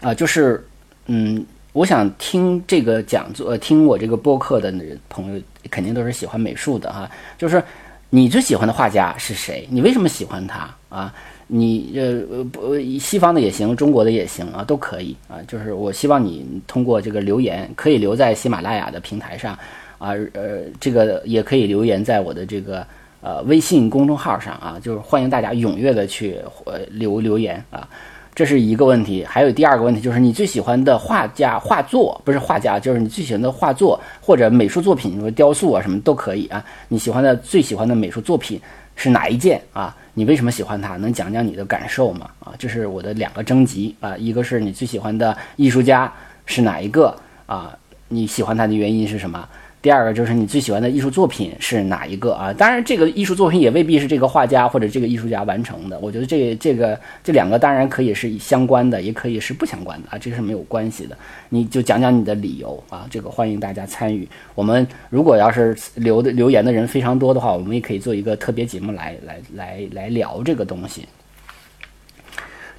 [0.00, 0.68] 啊，就是
[1.06, 1.46] 嗯。
[1.72, 4.72] 我想听这个讲座，听我这个播客的
[5.10, 7.06] 朋友肯定都是喜欢美术的哈。
[7.36, 7.62] 就是
[8.08, 9.68] 你最喜欢的画家是谁？
[9.70, 11.12] 你为什么喜欢他啊？
[11.48, 15.38] 你呃不，西方的也行，中国的也行啊，都可以啊。
[15.46, 19.56] 就是我希望你通过这个留言，可以留在喜马拉雅的平台上
[19.98, 22.84] 啊，呃，这个也可以留言在我的这个
[23.20, 24.76] 呃微信公众号上啊。
[24.82, 27.88] 就是欢迎大家踊跃的去呃留留言啊。
[28.34, 36.62] 这是一个问题，还有第二个问题，就是你最喜欢的画家画作，不是画家，就是你最喜欢的画作或者美术作品，说雕塑啊什么都可以啊。
[36.88, 38.60] 你喜欢的最喜欢的美术作品
[38.94, 39.96] 是哪一件啊？
[40.18, 40.96] 你为什么喜欢他？
[40.96, 42.30] 能讲讲你的感受吗？
[42.40, 46.10] 啊，这是我的两个征集啊，一个是你最喜欢的艺术家
[46.46, 47.76] 是哪一个啊？
[48.08, 49.46] 你喜欢他的原因是什么？
[49.86, 52.52] 第二个就是你最喜欢的艺术作品是哪一个啊？
[52.52, 55.96] 当然，这个艺术作品也未必是这个画家或者这个艺术家完成的。
[56.00, 61.16] 我觉得这这个这两个当然可以是相关的，也可以是不相关的啊，这是没有关系的。
[61.50, 64.28] 你就讲讲你的理由啊，这个欢迎大家参与。
[64.56, 71.06] 我们如果要是留的留言的人非常多的话，我们也可以做一个特别节目来来来来聊这个东西。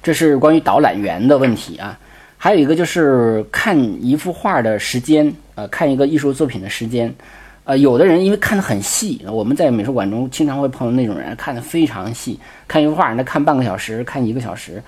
[0.02, 1.98] 这是关于导览员的问题啊。
[2.40, 7.12] 还有一个就是看一幅画的时间，呃，看一个艺术作品的时间，
[7.64, 14.80] 呃，有的人因为看得很细，我们在美术馆中经常会碰到那种人，看得非常细，看一幅画，那看半个小时，看一个小时，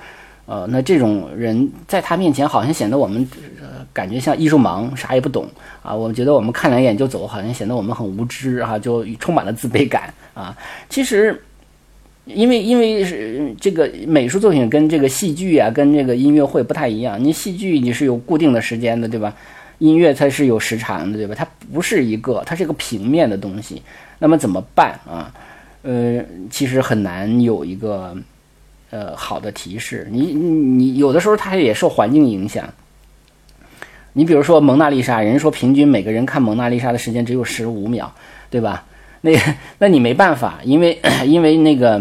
[0.46, 3.28] 呃，那这种人在他面前好像显得我们
[3.92, 5.48] 感觉像艺术盲，啥也不懂
[5.82, 5.92] 啊。
[5.92, 10.56] 我觉得我们看两眼就走，好像显得我们很无知啊，就充满了自卑感啊。
[10.88, 11.42] 其实。
[12.26, 17.22] 因为因为是这个美术作品跟这个戏剧啊，跟这个音乐会不太一样。
[17.22, 19.34] 你戏剧你是有固定的时间的，对吧？
[19.78, 21.34] 音乐它是有时长的，对吧？
[21.34, 23.82] 它不是一个，它是一个平面的东西。
[24.18, 25.32] 那么怎么办啊？
[25.82, 28.14] 呃，其实很难有一个
[28.90, 30.06] 呃好的提示。
[30.12, 32.68] 你你有的时候它也受环境影响。
[34.12, 38.12] 你比如说蒙娜丽莎，人说平均每个人看蒙娜丽莎的时间只有十五秒，
[38.50, 38.84] 对吧？
[39.20, 39.32] 那
[39.78, 42.00] 那你没办法，因为因为那个。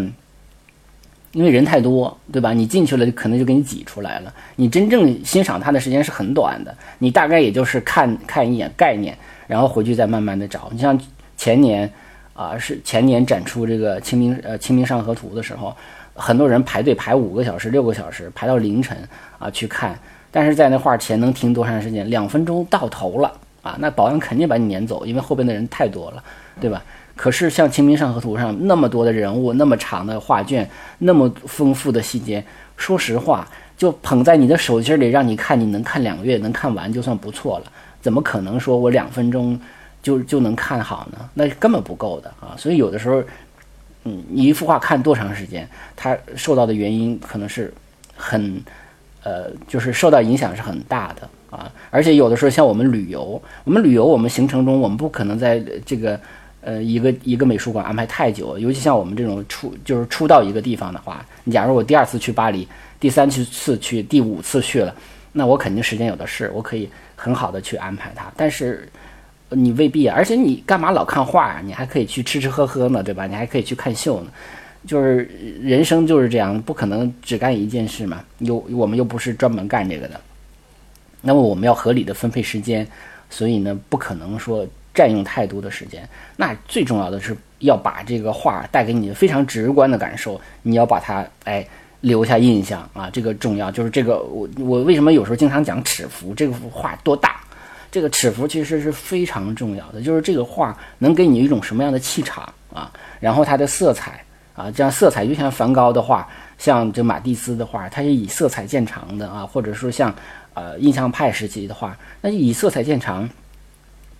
[1.31, 2.53] 因为人太多，对吧？
[2.53, 4.33] 你进去了，可能就给你挤出来了。
[4.55, 10.69] 你真正欣赏它的时间是很短的，你大概也就是看看一眼概念，然后回去再慢慢的找。
[10.71, 10.99] 你像
[11.37, 11.87] 前年，
[12.33, 15.71] 啊，是前年展出这个《清明》呃《清明上河图》的时候，
[16.15, 18.97] 很多人排队排五个小时、六个小时，排到凌晨
[19.37, 19.95] 啊去看。
[20.31, 22.09] 但是在那画前能停多长时间？
[22.09, 23.77] 两分钟到头了啊！
[23.79, 26.23] 那保安肯定把你撵走，因为后边的人太多了，
[26.59, 26.83] 对吧？
[27.21, 30.65] 可是像《清明上河图》上那么多的人物，那么长的画卷，
[30.99, 32.41] 那么丰富的细节，
[32.77, 37.65] 说实话，就捧在你的手心里让你看，你能看两个月，能看完就算不错了。
[38.01, 39.59] 怎么可能说我两分钟
[40.01, 41.29] 就就能看好呢？
[41.33, 42.55] 那根本不够的啊！
[42.57, 43.21] 所以有的时候，
[44.05, 47.73] 嗯，你一幅画看多长时间，它受到的原因可能是
[48.15, 48.63] 很，
[49.23, 51.69] 呃，就是受到影响是很大的啊。
[51.89, 56.17] 而且有的时候像我们旅游，我们旅游，我们行程中我们不可能在这个。
[56.61, 62.67] 呃，一个一个美术馆安排太久，尤其像我们这种初就是初到一个地方的话，你假如我第二次去巴黎，
[62.99, 64.93] 第三次去，第五次去了，
[65.31, 68.31] 那我肯定时间有的是，我可以很好的去安排它。
[68.35, 68.87] 但是
[69.51, 71.61] 你未必，而且你干嘛老看画啊？
[71.63, 73.25] 你还可以去吃吃喝喝呢，对吧？
[73.25, 74.31] 你还可以去看秀呢。
[74.85, 75.29] 就是
[75.61, 78.23] 人生就是这样，不可能只干一件事嘛。
[78.39, 80.19] 又我们又不是专门干这个的。
[81.21, 82.87] 那么我们要合理的分配时间，
[83.29, 84.65] 所以呢，不可能说
[84.99, 86.05] 占用太多的时间。
[86.35, 91.65] 那最重要的是要把这个画带给你非常直观的感受，你要把它哎
[92.01, 93.71] 留下印象啊，这个重要。
[93.71, 97.39] 就是这个我我为什么有时候经常讲尺幅，这幅画多大？
[97.89, 102.43] 这个尺幅其实是非常重要的，就是这个画能给你一种什么样的气场
[102.73, 102.91] 啊？
[103.21, 104.21] 然后它的色彩
[104.53, 106.27] 啊，这样色彩就像梵高的画，
[106.57, 110.13] 像这马蒂斯的画，它是以色彩见长的啊，或者说像
[110.53, 113.27] 呃印象派时期的画，那以色彩见长，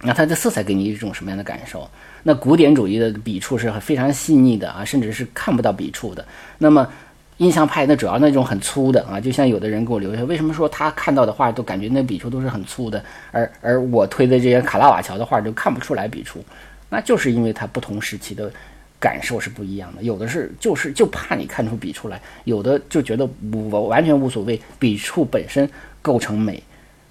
[0.01, 1.89] 那它的色彩给你一种什么样的感受？
[2.23, 6.25] 那古典主义的笔触是非常细腻的啊，甚至是看不到笔触的。
[6.57, 6.87] 那么
[7.37, 16.43] 印象派那主要那种很粗的啊，就像有的人给我留下，为什么说他看到的画都感觉那笔触都是很粗的，而而我推的这些卡拉瓦乔的画就看不出来笔触，
[16.89, 18.51] 那就是因为它不同时期的
[18.99, 20.03] 感受是不一样的。
[20.03, 25.69] 有的是就是就怕你看出笔触来，有的就觉得我完全无所谓，笔触本身
[26.01, 26.61] 构成美，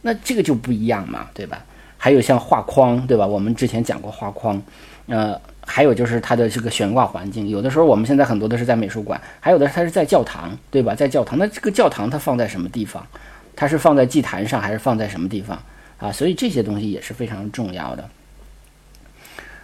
[0.02, 1.64] 那这个就不一样嘛，对吧？
[1.98, 3.26] 还有像画框，对吧？
[3.26, 4.62] 我们之前讲过画框，
[5.08, 5.38] 呃。
[5.70, 10.94] 还有就是它的这个悬挂环境，有的时候我们现在很多都是在美术馆，还有的它是在教堂，对吧？
[10.94, 13.06] 在教堂，那这个教堂它放在什么地方？
[13.54, 15.62] 它是放在祭坛上，还是放在什么地方
[15.98, 16.10] 啊？
[16.10, 18.08] 所以这些东西也是非常重要的。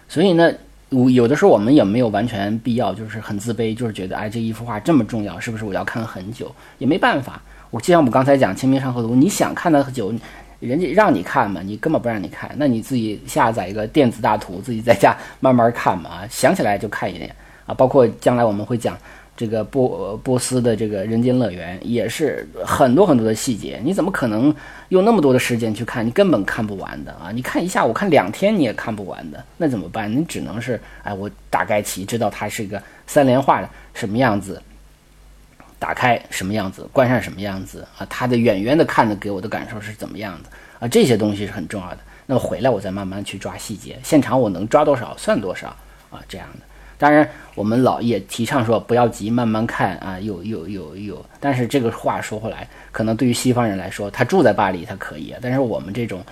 [0.07, 0.53] 所以呢，
[0.89, 6.53] 有有的时候我们也没有完全必要，就是很自卑，就是觉得哎，这一幅画这么重要，是不是我要看很久？
[6.77, 7.41] 也没办法。
[7.71, 10.13] 我就像我们刚才讲《清明上河图》，你想看的久。
[10.59, 17.35] 人家让你看嘛，你根本不让你看，那你自己下载一个电子大图，自己在家慢慢看嘛，想起来就看一眼
[17.65, 17.73] 啊。
[17.73, 18.97] 包括将来我们会讲
[19.37, 24.55] 这个波波斯的这个人间乐园，也是很多很多的细节，你怎么可能
[24.89, 26.05] 用那么多的时间去看？
[26.05, 27.31] 你根本看不完的啊！
[27.33, 30.09] 你看一下午，看两天你也看不完的，那怎么办？
[30.09, 34.61] 你只能是哎，我大概其知道它是一个三连画的什么样子。
[35.77, 38.07] 打开什么样子，关上什么样子啊？
[38.09, 40.49] 它的远远的看的给我的感受是怎么样的
[40.79, 40.87] 啊？
[40.87, 41.97] 这些东西是很重要的。
[42.25, 45.67] 那么回来我再慢慢去抓细节，现场我能抓多少算多少
[46.09, 46.19] 啊？
[46.27, 46.65] 这样的。
[46.97, 50.17] 当然，我们老也提倡说不要急，慢慢看啊。
[50.19, 51.25] 有有有有。
[51.41, 55.35] 但是这个话说回来，可能对于西方人来说，他住在巴黎他可以。
[55.41, 56.23] 但是我们这种，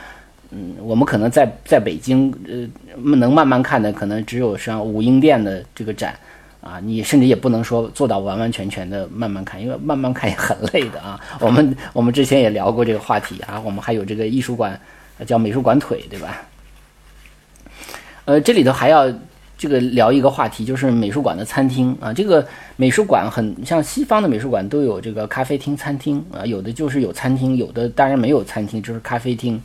[0.51, 2.65] 嗯，我们可能在在北京，呃，
[2.95, 6.15] 能慢慢看的可能只有像武英殿的这个展。
[6.63, 11.19] 啊，你甚至也不能说做到完完全全的慢慢看，因为慢慢看也很累的啊。
[11.41, 14.79] 我们我们之前也聊过这个话题啊，我们还有这个艺术馆，
[15.27, 16.41] 叫美术馆腿，对吧？
[18.23, 19.11] 呃，这里头还要
[19.57, 22.13] 这个聊一个话题，就是美术馆的餐厅啊。
[22.13, 22.47] 这个
[22.77, 29.61] 美术馆很像西方的美术馆都有这个咖啡厅、餐厅啊，有的就是有餐厅，有的当然没有餐厅，就是咖啡厅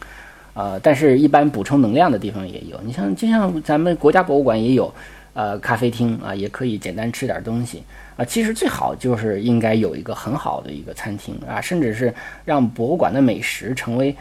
[0.53, 0.77] 啊。
[0.83, 4.93] 但是一般补充能量的地方也有，你像就像咱们国家博物馆也有。
[5.39, 7.85] 呃，咖啡厅啊，也可以简单吃点东西
[8.17, 8.25] 啊。
[8.25, 12.13] 其实最好就是应该有一个很好的一个餐厅啊，甚至是
[12.45, 14.17] 让博物馆的美食成为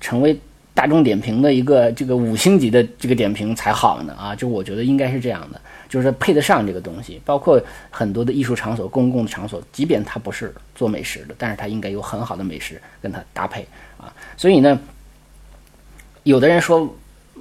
[0.00, 0.36] 成为
[0.74, 4.34] 大众点评的一个这个五星级的这个点评才好呢啊。
[4.34, 7.22] 就我觉得应该是这样的，就是配得上这个东西。
[7.24, 13.64] 包括很多的艺术场所、公共的场所，即便它不是做美食的，但是它应该有很好的美食跟它搭配
[13.96, 14.12] 啊。
[14.36, 14.76] 所以呢，
[16.24, 16.92] 有的人说。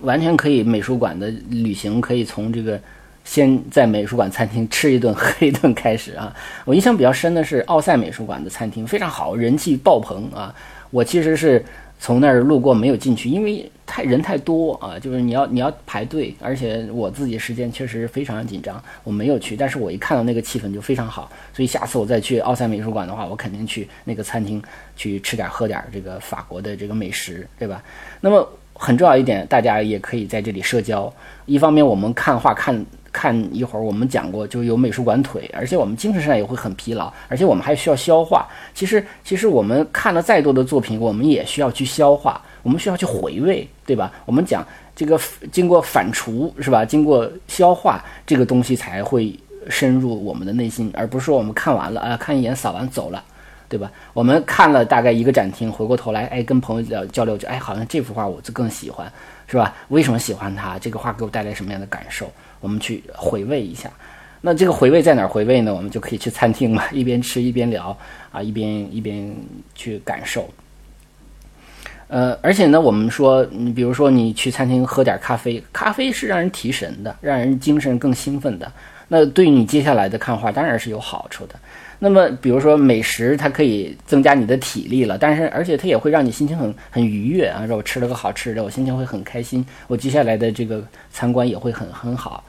[0.01, 2.79] 完全可以，美术馆的旅行可以从这个
[3.23, 6.35] 先在美术馆餐厅吃一顿喝一顿开始啊。
[6.65, 10.53] 我印象比较深的是奥赛美术馆的餐厅非常好，人气爆棚啊。
[10.89, 11.63] 我其实是
[11.99, 19.55] 从那儿路过，没有进去，因为太人太多啊，就是你要你要排队，而且我自己时间确实非常紧张，我没有去。
[19.55, 24.61] 但是我一看到那个气氛就非常好，所以下次我再去奥赛美术馆的话，我肯定去那个餐厅
[24.97, 27.81] 去吃点喝点这个法国的这个美食，对吧？
[28.19, 28.49] 那么。
[28.81, 31.13] 很重要一点，大家也可以在这里社交。
[31.45, 38.47] 一方面，我们看画看看一会儿，我们讲过就有美术馆腿，而且我们精神上也会很疲劳，而且我们还需要消化。
[38.73, 44.11] 其实，其实我们看了再多的作品，我们也需要去消化，我们需要去回味，对吧？
[44.25, 44.65] 我们讲
[44.95, 45.19] 这个
[45.51, 46.83] 经过反刍是吧？
[46.83, 49.37] 经过消化，这个东西才会
[49.69, 53.23] 深入我们的内心，而不是说我们看完了啊，看一眼扫完走了。
[53.71, 53.89] 对吧？
[54.11, 59.09] 我们看了大概一个展厅，回过头来，哎，跟朋友聊交流，就哎，好像这幅画我就更喜欢，
[59.47, 59.73] 是吧？
[59.87, 60.77] 为什么喜欢它？
[60.77, 62.29] 这个画给我带来什么样的感受？
[62.59, 63.89] 我们去回味一下。
[64.41, 65.73] 那这个回味在哪儿回味呢？
[65.73, 67.97] 我们就可以去餐厅嘛， 一边吃一边聊
[68.33, 69.33] 啊，一边一边
[69.73, 70.49] 去感受。
[72.09, 78.69] 呃，而且呢，我们说，你比如说你去餐厅喝点咖啡，咖啡是让人提神的，让人精神更兴奋的。
[79.07, 81.55] 那对你接下来的看画当然是有好处的。
[82.03, 87.63] 那么，比如说美食，它可以增加你的体力了，但是而且它也会让你心情很很愉悦啊！
[87.67, 92.43] 说我吃了个好吃的，我心情会很开心，我接下来的这个参观也会很很好。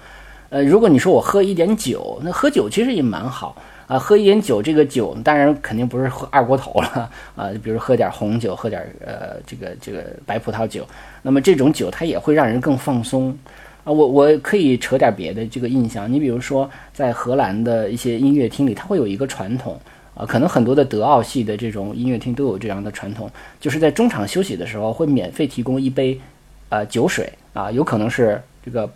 [0.48, 3.54] 呃，如果你说我喝一点酒，那喝酒其实也蛮好
[3.86, 10.88] 啊，喝一点酒，这个酒当然肯定不是喝二锅头了啊，比如喝点红酒，喝点呃这个这个白葡萄酒，
[11.20, 13.36] 那么这种酒它也会让人更放松
[13.84, 13.92] 啊。
[13.92, 19.78] 我我可以扯点别的这个印象，你比如说在荷兰的一些音乐厅里，它会有一个传统
[20.14, 23.30] 啊，可能很多的德奥系的这种音乐厅都有这样的传统，
[23.60, 26.20] 就是在中场休息的时候会免费提供一杯
[26.68, 28.90] 呃酒水啊，有可能是这个。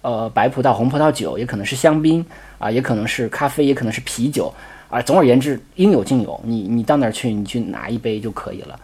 [0.00, 2.24] 呃，白葡萄、红葡萄酒也可能是香槟
[2.56, 4.50] 啊，也可能是咖啡，也可能是啤酒
[4.88, 5.02] 啊。
[5.02, 6.40] 总而言之，应有尽有。
[6.44, 8.78] 你你到那儿去，你去拿一杯就可以了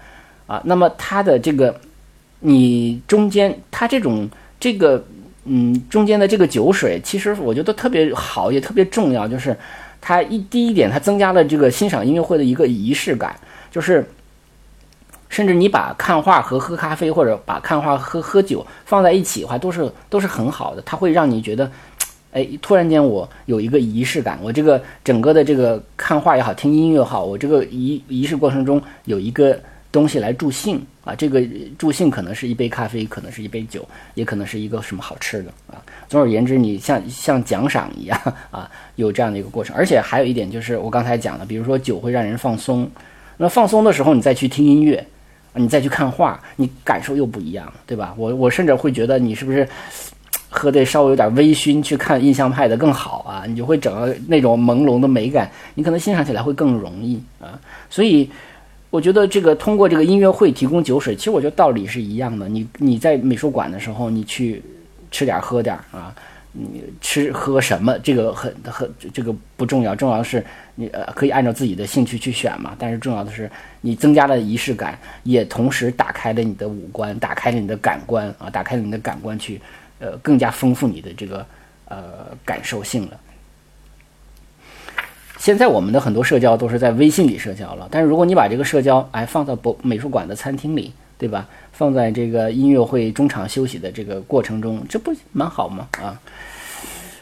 [0.49, 0.61] 啊。
[0.65, 1.81] 那么它的这个，
[2.41, 4.29] 你中间它这种
[4.59, 5.03] 这个
[5.45, 9.27] 嗯中间的这个酒水，其实我觉得特别好，也特别重要。
[9.29, 9.57] 就是
[10.01, 13.35] 它一第一点，它增加了这个欣赏音乐会的一个仪式感，
[13.71, 14.05] 就是。
[15.31, 20.83] 甚至你把看画和喝咖啡，或者把看画和喝酒放在一起的话，都是都是很好的。
[20.87, 21.69] 它会让你觉得，
[22.31, 24.39] 哎，突然间我有一个仪式感。
[24.41, 29.59] 我这个整个的这个看画也好，听音乐也好，我这个仪仪式过程中有一个
[29.91, 31.15] 东西来助兴啊。
[31.15, 31.43] 这个
[31.79, 35.83] 助兴可能是一杯咖啡，可能是一杯酒，也可能是一个什么好吃的啊。
[36.09, 39.77] 总而言之，你像像奖赏一样啊，有这样的一个过程。
[39.77, 42.91] 而且还有一点就是我刚才讲的，比如说酒会让人放松，
[43.37, 45.07] 那放松的时候你再去听音乐。
[45.57, 48.13] 你再去看画，你感受又不一样，对吧？
[48.17, 49.65] 我我甚至会觉得你是不是
[50.51, 53.45] 喝的稍微有点微醺去看印象派的更好啊？
[53.47, 57.57] 你就会整个那种朦胧的美感，你可能欣赏起来会更容易啊。
[57.89, 58.29] 所以
[58.95, 62.49] 我觉得这个通过这个音乐会提供酒水，其实我觉得道理是一样的。
[62.49, 64.63] 你你在美术馆的时候，你去
[65.11, 66.15] 吃点喝点啊。
[66.53, 67.99] 你吃喝什么？
[67.99, 72.77] 这个很很这个不重要，重要的是你呃可以按照自己的兴趣去选嘛。
[72.79, 79.61] 但是重要的是你增加了仪式感，也同时打开了你的五官，打开了你的感官啊，打开了你的感官去
[79.99, 81.45] 呃更加丰富你的这个
[81.87, 81.99] 呃
[82.45, 83.21] 感受性了。
[85.45, 91.47] 现在我们的很多社交都是在微信里社交了，但是如果你把这个社交哎放到博美术馆的餐厅里，对吧？
[91.71, 95.87] 放在这个音乐会中场休息的这个过程中，这不蛮好吗？
[96.01, 96.19] 啊，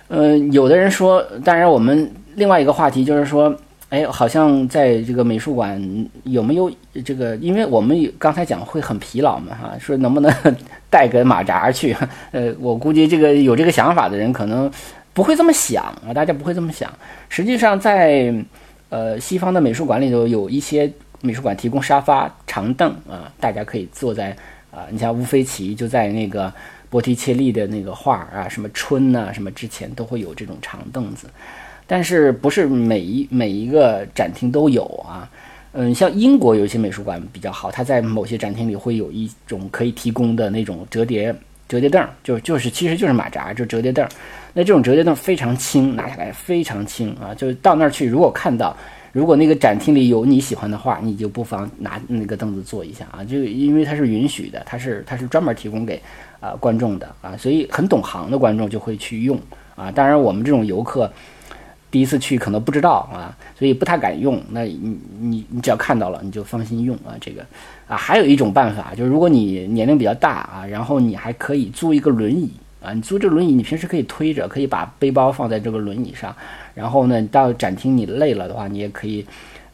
[0.07, 3.53] 呃，有的人说，当然我们另外一个话题就是说，
[3.89, 6.71] 哎，好像在这个美术馆有没有
[7.05, 7.35] 这个？
[7.39, 10.33] 因为我们刚才讲会很疲劳嘛，哈，说能不能
[10.89, 11.93] 带个马扎去？
[12.31, 14.71] 呃，我估计这个有这个想法的人可能
[15.13, 16.93] 不会这么想啊，大家不会这么想。
[17.29, 18.35] 实际上，在
[18.89, 20.91] 呃西方的美术馆里头有一些。
[21.25, 24.37] 美术馆提供沙发、长凳啊，大家可以坐在
[24.73, 24.89] 啊。
[24.91, 26.53] 你像乌菲齐就在那个
[26.91, 31.29] 波提切利的那个画啊，什么春呐，什么之前都会有这种长凳子，
[31.87, 35.31] 但是不是每一每一个展厅都有啊？
[35.75, 41.33] 嗯，像英国有一些美术馆比较好，它在某些展厅里会有一种可以提供的那种折叠
[41.69, 44.05] 折叠凳，就就是其实就是马扎，就折叠凳。
[44.55, 48.77] 那这种折叠凳非常轻，拿下来非常轻啊，就是到那儿去如果看到。
[49.15, 56.01] 如果那个展厅里有你喜欢的画，你就不妨拿那个凳子坐一下啊，就因为它是允许的，它是它是专门提供给
[56.41, 59.39] 啊观众的啊，所以很懂行的观众就会去用
[59.77, 59.91] 啊。
[59.91, 61.13] 当然我们这种游客
[61.91, 64.43] 第一次去可能不知道啊，所以不太敢用。
[64.49, 67.13] 那你你你只要看到了，你就放心用啊。
[67.21, 67.45] 这个
[67.87, 72.51] 啊，还有一种办法，就是如果你年龄比较大啊，然后你还可以租一个轮椅。
[72.83, 76.35] 啊，你租这个轮椅，你平时可以推着，可以把背包放在这个轮椅上，
[76.75, 79.25] 然后呢，到展厅你累了的话，你也可以，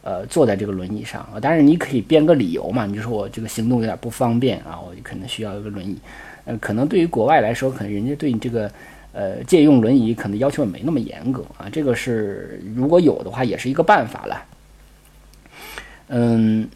[0.03, 1.27] 呃，坐在这个轮椅上。
[1.41, 5.97] 当然，你可以编个理由嘛，你就说我这个行动有点不方便啊，我可能需要一个轮椅。
[6.45, 8.71] 呃，可能对于国外来说，可能人家对你这个，
[9.13, 11.67] 呃，借用轮椅可能要求也没那么严格啊。
[11.73, 14.43] 这个是如果有的话，也是一个办法了。
[16.09, 16.69] 嗯，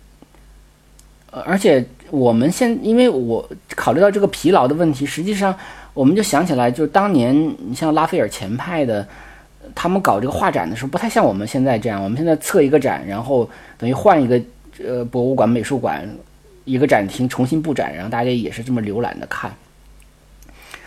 [1.30, 5.54] 而且我们现因为我考虑到这个疲劳的问题，实际上。
[5.94, 9.06] 我们就想起来，就当年你像拉斐尔前派的，
[9.74, 12.02] 他们搞这个画展的时候，不太像我们现在这样。
[12.02, 14.40] 我们现在测一个展，然后等于换一个
[14.82, 16.08] 呃博物馆、美术馆
[16.64, 19.52] 一个展厅重新布展，然后大家也是这么浏览的看。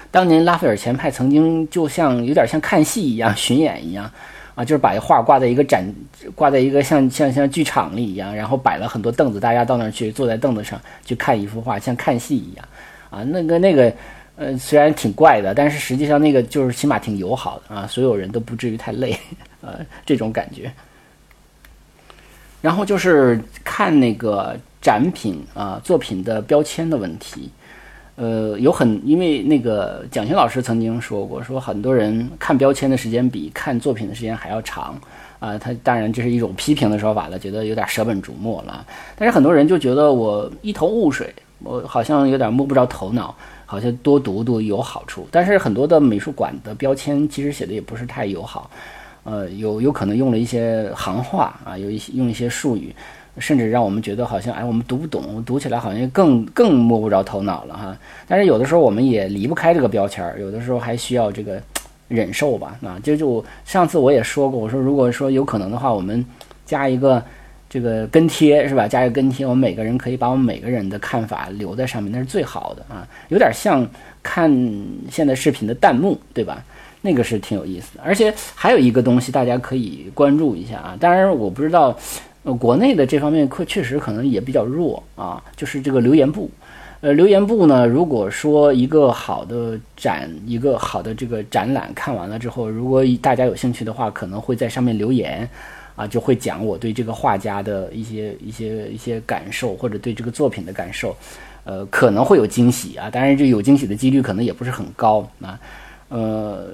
[0.09, 4.09] 当年拉斐尔前派曾经就像有点像看戏一样巡演一样
[4.55, 5.85] 啊，就是把画挂在一个展
[6.33, 12.65] 挂在一个像像像剧场里一样，然后摆了很多凳子，大家到那儿去坐在凳子上去看一幅画，像看戏一样
[13.11, 13.21] 啊。
[13.21, 13.93] 那个那个。
[14.37, 19.17] 呃，虽然挺怪的，但是实际上那个就是起码挺友好的啊，所有人都不至于太累，
[19.61, 20.71] 呃，这种感觉。
[22.61, 27.49] 然后就是看那个展品啊，作品的标签的问题，
[28.15, 34.99] 呃，有很因为那个蒋勋老师曾经说过，说很多人看标签的时间比看作品的时间还要长
[35.39, 38.85] 啊，他当然这是一种批评的说法了，觉得有点舍本逐末了。
[39.15, 43.33] 但是很多人就觉得我一头雾水，我好像有点摸不着头脑。
[43.65, 48.69] 好像多读读有好处，但是很多的美术馆的标签其实写的也不是太友好，
[49.23, 52.93] 呃，有有可能用了一些行话啊，有一些用一些术语，
[53.39, 57.97] 甚至让我们觉得好像哎，我们读不懂，读起来好像更更摸不着头脑了哈。
[58.27, 61.59] 但是有的时候我们也离不开这个标签儿，有的时候还需要这个
[62.07, 62.77] 忍受吧。
[62.83, 66.23] 啊，就就上次我也说过，我说如果说有可能的话，我们
[66.65, 67.23] 加一个。
[67.69, 68.87] 这个跟贴是吧？
[68.87, 73.05] 加一个跟贴，我们每个人可以把我们每个人的看法留在上面，那是最好的啊。
[73.29, 73.85] 有点像
[74.23, 74.49] 看
[75.11, 76.63] 现在视频的弹幕，对吧？
[77.01, 78.03] 那个是挺有意思的。
[78.03, 80.97] 而且还有一个东西，大家可以关注一下啊。
[80.99, 81.95] 当然，我不知道，
[82.43, 85.43] 呃，国内的这方面确确实可能也比较弱啊。
[85.55, 86.49] 就是这个留言部，
[87.01, 95.47] 呃，留言部呢，如果说一个好的展，一个好的这个展览看完了之后，如果大家有兴趣的话，可能会在上面留言。
[95.95, 101.15] 啊，就会讲我对这个画家的一些一些一些感受，或者对这个作品的感受，
[101.63, 103.09] 呃，可能会有惊喜啊。
[103.09, 105.59] 当然，这有惊喜的几率可能也不是很高啊。
[106.09, 106.67] 呃，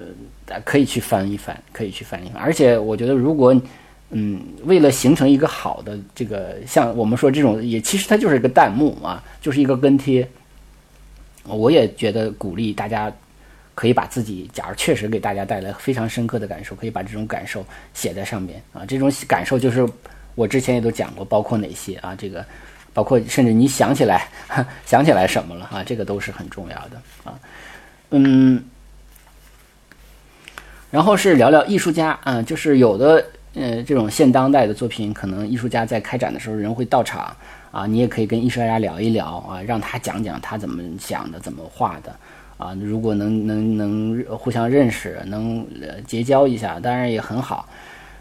[0.65, 2.41] 可以去翻一翻，可以去翻一翻。
[2.41, 3.55] 而且，我觉得如果
[4.09, 10.27] 嗯，为了形成一个好的这个，像我们说这种，也其实它就是一个弹幕啊，就是一个跟贴。
[11.45, 13.13] 我也觉得鼓励大家。
[13.73, 18.85] 可以把自己，假如确实给大家带来非常深刻的感受，可以把这种感受写在上面啊。
[18.85, 19.87] 这种感受就是
[20.35, 22.15] 我之前也都讲过，包括哪些啊？
[22.15, 22.45] 这个
[22.93, 24.27] 包括甚至你想起来
[24.85, 25.83] 想起来什么了啊？
[25.83, 27.39] 这个都是很重要的啊。
[28.11, 28.61] 嗯，
[30.91, 37.35] 然后是聊聊艺术家啊，就是有的呃这种现当代的作品，可能艺术家在开展的时候人会到场
[37.71, 42.13] 啊，你也可以跟艺术家聊一聊啊，让他讲讲他怎么想的，怎么画的。
[42.61, 45.65] 啊，如果能能能互相认识，能
[46.05, 47.67] 结交一下，当然也很好。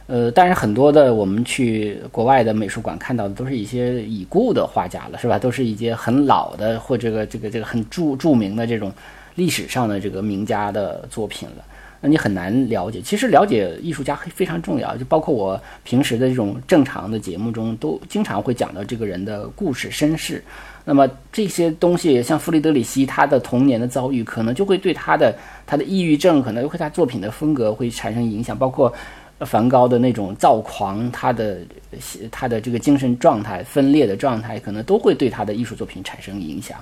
[0.06, 5.38] 呃，但是很多的我们去国外的美术馆看到的都是一些已故的画家了，是吧？
[5.38, 8.90] 都是一些很老的或这个这个这个很著著名的这种
[9.34, 11.64] 历史上的这个名家的作品了。
[12.00, 12.98] 那你很难了解。
[13.02, 20.42] 其实了解艺术家非常重要，就包括我平时的这种正常的节目中，都经常会讲到这个人的故事身世。
[20.84, 28.56] 那么这些东西，像弗里德里希他的童年的遭遇，可能就会对他的他的抑郁症，可能会他作品的风格会产生影响。
[28.56, 28.92] 包括
[29.40, 31.58] 梵高的那种躁狂，他的
[32.30, 36.78] 他的这个精神状态分裂的状态，可能都会对他的艺术作品产生影响。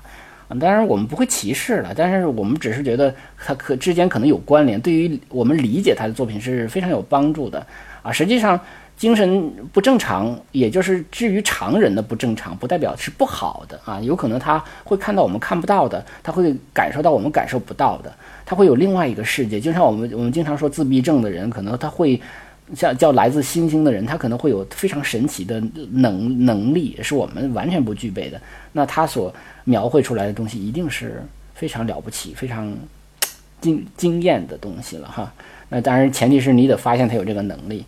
[0.48, 7.66] 啊，当然我们不会歧视了，但是我们只是觉得他可之间可能有关联，对于我们理解他的作品是非常有帮助的。
[8.02, 8.58] 啊，实际上。
[8.98, 14.00] 精神不正常，也就是至于常人的不正常，不代表是不好的啊。
[14.00, 18.12] 有可能他会看到我们看不到的，他会感受到我们感受不到的，
[18.44, 19.60] 他会有另外一个世界。
[19.60, 22.20] 就像我们我们经常说自闭症的人，可能他会
[22.74, 28.40] 像叫来自星星的人，他可能会有非常神奇的能能力，是我们完全不具备的。
[28.72, 29.32] 那他所
[29.62, 31.22] 描绘出来的东西，一定是
[31.54, 32.76] 非常了不起、非常
[33.60, 35.32] 惊惊艳的东西了哈。
[35.68, 37.86] 那当然，前提是你得发现他有这个能力。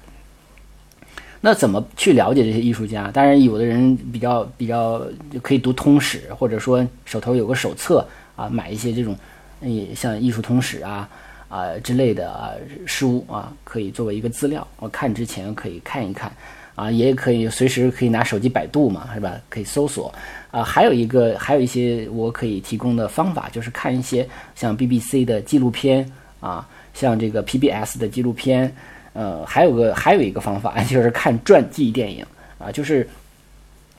[1.43, 3.11] 那怎么去了解这些艺术家？
[3.11, 5.01] 当然，有的人比较比较
[5.41, 9.17] 可以读通史，或者说手头有个手册啊，买一些这种，
[9.63, 11.09] 也像艺术通史啊
[11.49, 14.67] 啊之类的书啊，可以作为一个资料。
[14.79, 16.31] 我看之前可以看一看
[16.75, 19.33] 啊，也可以随时可以拿手机百度嘛，是吧？
[19.49, 20.13] 可以搜索
[20.51, 20.63] 啊。
[20.63, 26.07] 还有一个，还有一些我可以提供的方法，就是看一些像 BBC 的纪录片
[26.39, 28.71] 啊，像这个 PBS 的纪录片。
[29.13, 32.25] 呃，还有个还有一个方法， 就是看传记电影
[32.59, 33.09] 啊，就是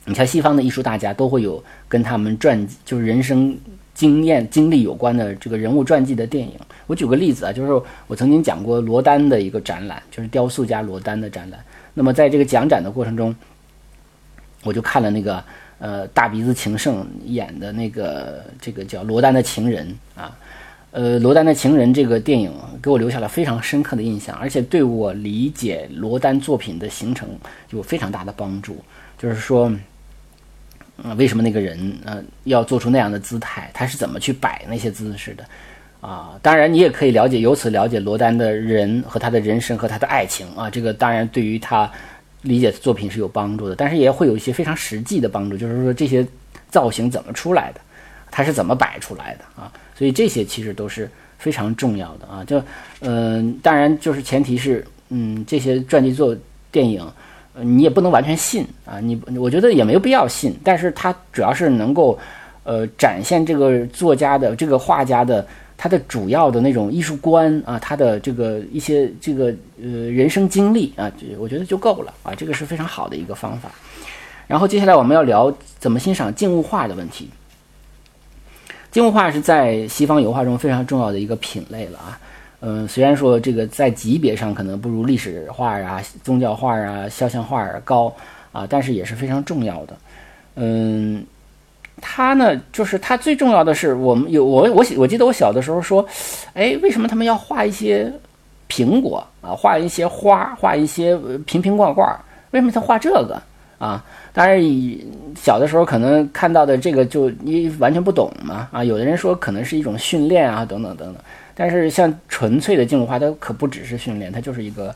[0.06, 3.56] 你像西方的艺术大家都会有跟他们传就是人生
[3.94, 6.58] 经验经历有关的这个人物传记的电影。
[6.86, 11.60] 我举个例子啊，就是我曾经讲过罗丹的一个展览，就是雕塑家罗丹的展览。
[11.94, 13.34] 那么在这个讲展的过程中，
[14.64, 15.44] 我就看了那个
[15.78, 20.34] 呃大鼻子情圣演的那个这个叫罗丹的情人啊。
[20.92, 27.26] 呃，罗丹的情人这个电影给我留下了非常深刻的印象，而且对我理解罗丹作品的形成
[27.70, 28.76] 有非常大的帮助。
[29.18, 29.72] 就是说，
[31.02, 33.70] 嗯，为什么那个人呃要做出那样的姿态？
[33.72, 35.44] 他是怎么去摆那些姿势的？
[36.02, 40.68] 啊，当然你也可以了解，由此了解罗丹的人和他的人生和他的爱情啊。
[40.68, 41.90] 这个当然对于他
[42.42, 46.26] 理解作品是有帮助的，但是也会有一些非常实际的帮助，就是说这些
[46.68, 47.80] 造型怎么出来的，
[48.30, 49.72] 他是怎么摆出来的啊？
[50.02, 52.60] 所以这些其实都是非常重要的啊，就
[53.02, 56.36] 嗯，当然就是前提是嗯，这些传记作
[56.72, 57.08] 电影，
[57.60, 62.18] 你也不能完全信啊，你我觉得也没有必要信，但是它主要是能够
[62.64, 65.46] 呃展现这个作家的这个画家的
[65.76, 73.70] 他的主要的那种艺术观啊，他的这个一些这个呃人生经历啊，我觉得就够了啊，这个是非常好的一个方法。
[74.48, 77.30] 然后接下来我们要聊怎么欣赏静物画的问题。
[78.92, 82.20] 静物画是在西方油画中非常重要的一个品类了啊，
[82.60, 88.14] 嗯，虽然说这个在级别上可能不如历史画啊、宗教画啊、肖像画啊高
[88.52, 89.96] 啊，但是也是非常重要的。
[90.56, 91.24] 嗯，
[92.02, 96.06] 它呢，就是它最重要的是，我们有我我我记得我小的时候说，
[96.52, 98.12] 哎，为什么他们要画一些
[98.68, 101.16] 苹果啊，画一些花，画一些
[101.46, 102.14] 瓶瓶罐罐？
[102.50, 103.40] 为什么他画这个
[103.82, 104.04] 啊？
[104.32, 104.62] 当然，
[105.34, 108.84] 小的时候可能看到的这个就你完全不懂嘛啊。
[108.84, 111.22] 有的人说可能是一种训练啊，等等等等。
[111.52, 114.94] 但是像纯粹的静物画，它可不只是训练，它就是一个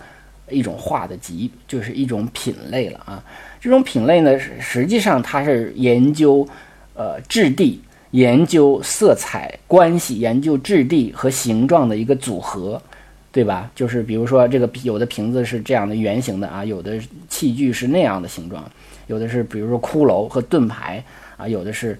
[0.49, 3.22] 一种画的级，就是一种品类了啊。
[3.61, 6.47] 这种品类呢，实际上它是研究
[6.95, 7.82] 呃质地、
[8.12, 12.80] 研究色彩关系、研究质地和形状的一个组合，
[13.37, 13.70] 对吧？
[13.74, 18.64] 就是比如说这个有的瓶子是这样的圆形的啊，有的器具是那样的形状，
[19.09, 21.05] 有的是比如说骷髅和盾牌
[21.37, 21.99] 啊，有的是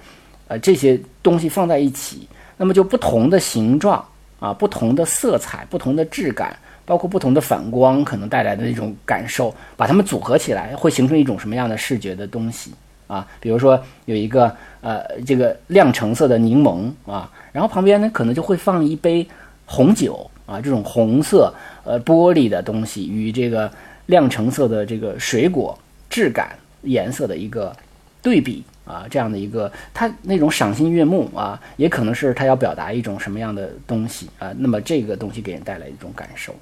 [0.49, 2.27] 呃这些东西放在一起，
[2.57, 4.03] 那么就不同的形状。
[4.39, 12.71] 啊，不同的色彩、不同的质感，包括不同的反光，可能带来的那种感受，把它们组合起来，会形成一种什么样的视觉的东西
[13.07, 13.27] 啊？
[13.41, 19.27] 比如说有一个呃，这个亮橙色的柠檬啊，然后旁边呢可能就会放一杯
[19.65, 21.53] 红酒啊，这种红色
[21.85, 23.71] 呃玻璃的东西与这个
[24.07, 25.79] 亮橙色的这个水果
[26.09, 27.77] 质感颜色的一个
[28.23, 28.65] 对比。
[28.87, 34.55] 啊，这样的一个，它那种赏心悦目啊，也可能是它要表达一种什么样的东西啊？
[34.59, 36.55] 那么这个东西给人带来一种感受。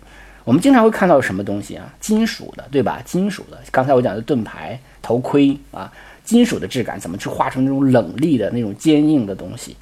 [0.42, 1.92] 我们经常会看到什么东西啊？
[2.00, 3.02] 金属的，对吧？
[3.04, 5.92] 金属的，刚才我讲的盾牌、头盔啊，
[6.24, 9.76] 金属的质感怎么去画成那种冷厉的那种坚硬的东西？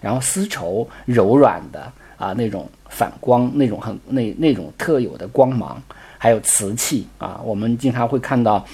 [0.00, 5.82] 然后丝绸柔软的啊，那种反光，那种很那那种特有的光芒，
[6.18, 8.64] 还有瓷器啊，我们经常会看到，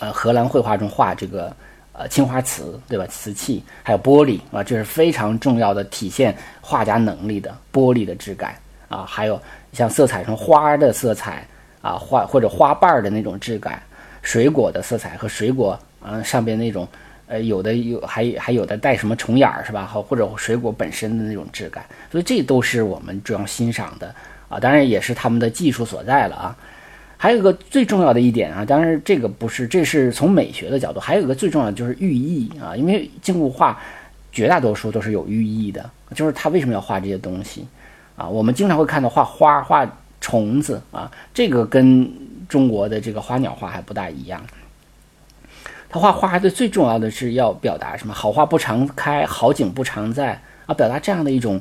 [0.00, 1.54] 呃，荷兰绘画中画这个。
[1.92, 3.04] 呃，青花瓷对吧？
[3.08, 8.54] 瓷器还有玻璃啊，这是非常重要的体现画家能力的玻璃的质感
[8.88, 9.04] 啊。
[9.04, 9.38] 还有
[9.72, 11.46] 像色彩上花的色彩
[11.82, 13.82] 啊，花或者花瓣的那种质感，
[14.22, 16.88] 水果的色彩和水果啊上边那种
[17.30, 19.86] 呃有的有还还有的带什么虫眼儿是吧？
[19.86, 24.12] 或或者水果本身的那种质感，所以这都是我们主要欣赏的
[24.48, 24.58] 啊。
[24.58, 26.56] 当然也是他们的技术所在了啊。
[27.16, 30.98] 还有一个最重要的一点啊，当然这个不是，这是从美学的角度。
[30.98, 33.78] 还有一个最重要的就是寓意啊，因为静物画
[34.32, 37.66] 绝大多数都是有寓意的，就是他为什么要画这些东西
[38.16, 38.26] 啊？
[38.26, 39.86] 我们经常会看到画花、画
[40.20, 42.10] 虫子啊，这个跟
[42.48, 44.42] 中国的这个花鸟画还不大一样。
[45.90, 48.14] 他画花的最重要的是要表达什么？
[48.14, 51.60] 好花不常开，好景不常在啊，表达这样的一种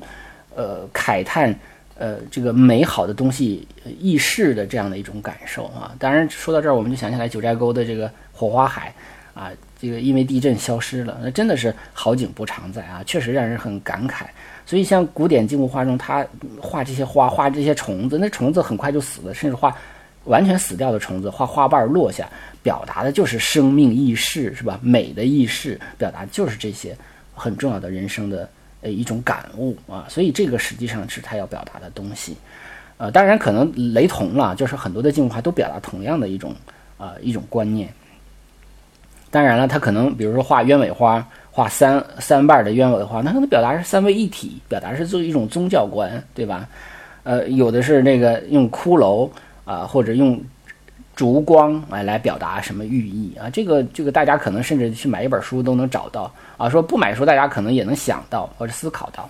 [0.56, 1.54] 呃慨叹。
[2.02, 3.68] 呃，这个美好的东西
[4.00, 8.94] 易逝的这样的一种感受啊，当然说到这儿，我们就想起来九寨沟的这个火花海
[9.34, 14.24] 啊，这个因为地震消失了，那真的是好景不常在啊，确实让人很感慨。
[14.66, 16.26] 所以像古典静物画中，他
[16.62, 19.76] 画这些花，画这些虫子，那虫子很快就死了，甚至画
[20.26, 22.28] 完全死掉的虫子，画花瓣落下，
[22.62, 24.80] 表达的就是生命易逝，是吧？
[24.82, 26.96] 美的易逝，表达就是这些
[27.34, 28.50] 很重要的人生的。
[28.82, 32.34] 呃，一种感悟啊，所以这个实际上是他要表达的东西，
[32.96, 36.56] 呃，当然可能雷同了，就是很多的进化都表达同样的一种
[36.98, 37.90] 啊一种观念。
[39.30, 46.66] 当然了，他可能比如说画鸢尾花，画三三瓣的鸢尾花，那可能表达是三位一体，表达是作为一种宗教观，对吧？
[47.24, 49.30] 呃，有的是那个用骷髅
[49.70, 50.42] 啊，或者用。
[51.16, 53.50] 烛光来来表达什么寓意啊？
[53.50, 56.70] 这个这个大家可能甚至去买一本书都能找到啊。
[56.70, 59.30] 说不买书，大家可能也能想到或者思考到。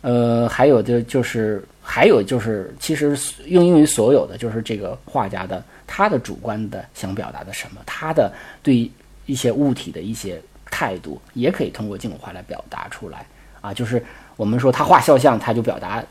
[0.00, 8.32] 呃，还有的就是还有就是，其实应用于所有的就是这个画家的他的主观的想表达的什么，他的
[8.62, 8.90] 对
[9.26, 10.40] 一些物体的一些
[10.70, 13.26] 态度，也可以通过静物画来表达出来
[13.60, 13.74] 啊。
[13.74, 14.02] 就是
[14.36, 16.02] 我们说他画肖像，他就表达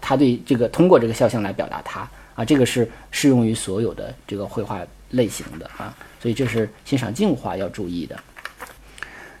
[0.00, 2.08] 他对这个通过这个肖像来表达他。
[2.38, 4.78] 啊，这个是适用于所有的这个绘画
[5.10, 8.16] 类型的啊，所以这是欣赏静画要注意的。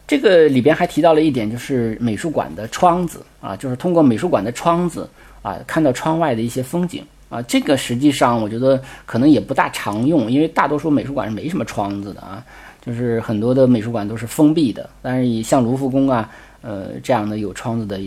[0.04, 5.08] 这个里边还提到了一点，就是美术馆的窗子啊，就是通过美术馆的窗子
[5.42, 7.40] 啊，看到窗外的一些风景啊。
[7.42, 12.44] 这个实际上我觉得可能也不大常用，因为大多数美术馆是没什么窗子的啊，
[12.84, 14.90] 就是很多的美术馆都是封闭的。
[15.00, 16.28] 但是像卢浮宫啊，
[16.62, 18.00] 呃，这样的有窗子的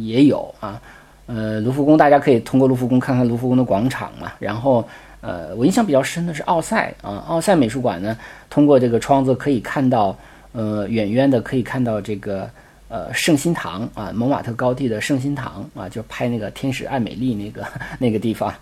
[0.00, 0.82] 也有啊。
[1.26, 4.32] 呃，卢浮宫大家可以通过卢浮宫看看卢浮宫的广场嘛。
[4.38, 4.86] 然后，
[5.20, 8.18] 呃，我印象比较深的是奥赛啊，奥赛美术馆呢，
[8.50, 10.16] 通过这个窗子可以看到，
[10.52, 12.50] 呃，远远的可以看到这个
[12.88, 17.64] 呃圣心堂啊，蒙马特高地的圣心堂啊，就拍那个天使爱美丽那个
[17.98, 18.52] 那个地方，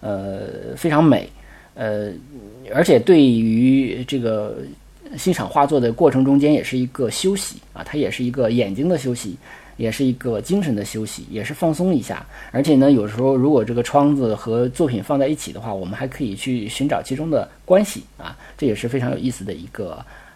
[0.00, 1.28] 呃，非常美，
[1.74, 2.12] 呃，
[2.74, 4.58] 而且对于这个
[5.16, 9.36] 欣赏画作的过程中间也是一个休息啊，它也是一个眼睛的休息。
[9.80, 12.24] 也是一个精神的休息，也是放松一下。
[12.52, 19.92] 而且呢，有时候如果这个窗子和作品放在一起的话，我们还可以去寻找其中的关系啊，这也是非常有意思的一个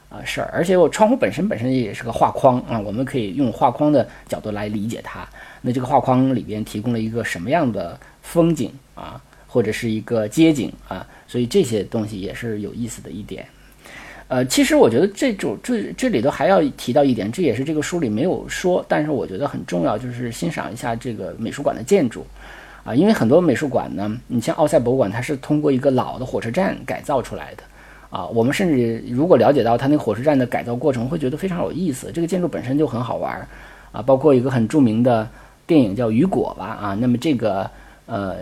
[0.09, 0.49] 啊事儿。
[0.51, 5.29] 而且我窗户本身本身也是个画框啊，我们可以用画框的角度来理解它。
[5.61, 13.47] 那这个画框里边提供了一个什么样的风景啊，或者是一个街景啊，所以这些东西也是有意思的一点。
[14.27, 22.27] 呃，其实我觉得这种这这里头还要提到一点，这也是这个书里没有说，但是我觉得很重要，就是欣赏一下这个美术馆的建筑，
[22.85, 27.63] 啊，因为很多美术馆呢，你像奥赛博物馆，它是通过一个老的火车站改造出来的，
[28.09, 32.11] 啊，我们甚至如果了解到它那个火车站的改造过程，会觉得非常有意思。
[32.11, 33.47] 这个建筑本身就很好玩，
[33.93, 35.29] 啊，包括一个很著名的
[35.67, 37.71] 电影叫《雨果》吧，啊，那么这个
[38.07, 38.37] 呃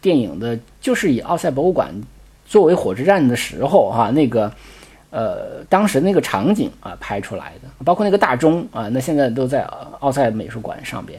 [0.00, 1.92] 电影的就是以奥赛博物馆
[2.46, 4.50] 作为火车站的时候，哈，那个。
[5.10, 9.62] 呃，当时那个场景啊拍出来的，包括那个大钟啊，那现在都在
[10.00, 11.18] 奥赛美术馆上边。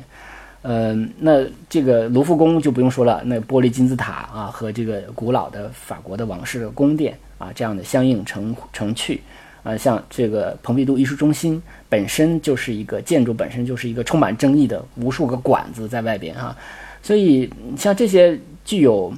[0.62, 9.22] 嗯，那这个卢浮宫就不用说了，那玻璃金字塔啊和这个古老的法国的王室的宫殿啊这样的相应成成趣
[9.64, 16.56] 啊，像这个蓬皮杜艺术中心本身就是一个建筑，本身就是一个充满争议的无数个管子在外边哈，
[17.02, 19.12] 所以像这些具有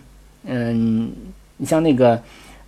[0.46, 1.12] 嗯，
[1.58, 2.18] 你像那个。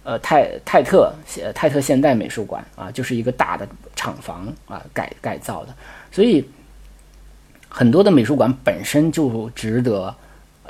[0.03, 1.13] 呃，泰泰特
[1.55, 5.73] 泰特现代美术馆啊，就是一个大的厂房啊，改改造的，
[6.11, 6.45] 所以
[7.69, 10.13] 很多的美术馆本身就值得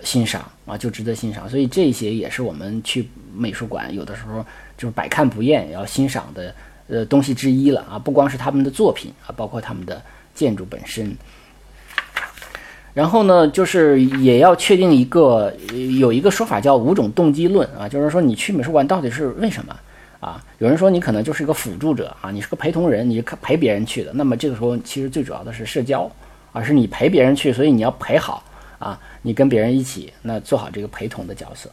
[0.03, 1.49] 欣赏啊，就值得欣赏。
[1.49, 4.45] 所以这些也是我们去美术馆有的时候
[4.77, 6.55] 就是百看不厌要欣赏的
[6.87, 9.99] 呃东西之一了啊，不光是他们的作品啊，包括他们的
[10.35, 11.15] 建筑本身。
[12.93, 15.51] 然后呢，就是也要确定一个，
[15.99, 19.75] 有一个说法叫五种动机论啊，就是说你去美术馆到底是为什么
[20.19, 20.39] 啊？
[20.59, 24.11] 有人说你可能就是一个辅助者啊，你是个陪同人，你陪别人去的。
[24.13, 26.07] 那么这个时候其实最主要的是社交
[26.51, 28.43] 啊，是你陪别人去，所以你要陪好
[28.77, 31.67] 啊，你跟别人一起，那做好这个陪同的角色。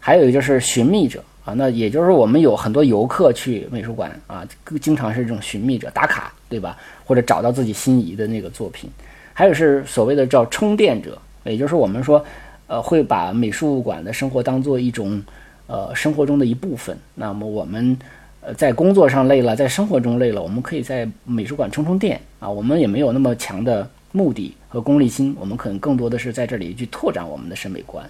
[0.00, 4.44] 还有一个就是寻觅者啊，那也就是我们有很多游客去美术馆啊，
[4.80, 6.76] 经常是这种寻觅者打卡，对吧？
[7.04, 8.90] 或者找到自己心仪的那个作品。
[9.34, 12.24] 还有是所谓的叫充电者，也就是我们说，
[12.68, 15.20] 呃，会把美术馆的生活当做一种，
[15.66, 16.96] 呃，生活中的一部分。
[17.16, 17.98] 那么我们，
[18.40, 22.48] 呃，在工作上累了，在生活中累了，我们可以在美术馆充充电啊。
[22.48, 28.08] 我们也没有那么强的目的和功利心，我们可能更多的是在这里去拓展我们的审美观。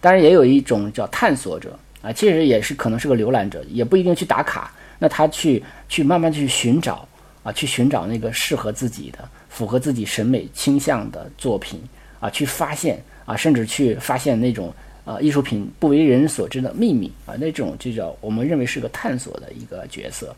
[0.00, 4.72] 当然，也有一种叫探索者啊，其实也是可能是个浏览者，也不一定去打卡。
[4.98, 7.06] 那他去去慢慢去寻找
[7.44, 9.18] 啊，去寻找那个适合自己的。
[9.48, 11.80] 符合自己审美倾向的作品
[12.18, 14.74] 啊，去发现啊，甚至去发现那种
[15.04, 20.34] 啊艺术品不为人所知的秘密啊，那种就叫我们认为是个探索的一个角色。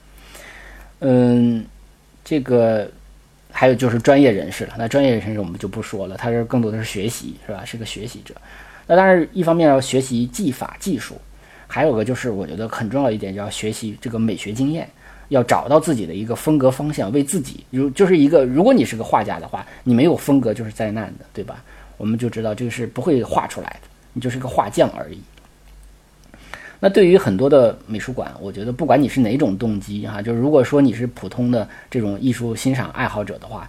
[0.98, 1.64] 嗯，
[2.22, 2.86] 这个
[3.50, 4.74] 还有就是专业人士了。
[4.76, 7.64] 那专业人士我们就不说了，他是更多的是学习，是吧？
[7.64, 8.34] 是个学习者。
[8.86, 11.18] 那当然，一方面要学习技法技术，
[11.66, 14.86] 还有个就是我觉得很重要一点，要学习这个美学经验。
[15.28, 21.64] 要找到自己的一个风格方向，为自己如就是一个，如果你是个画家的话，你没有风格就是灾难的，对吧？
[21.96, 25.18] 我们就知道这个是不会画出来的，你就是个画匠而已。
[26.78, 33.68] 那对于很多的美术馆，我觉得不管你是哪种动机哈，就是如果说你是普通的这种艺术欣赏爱好者的话，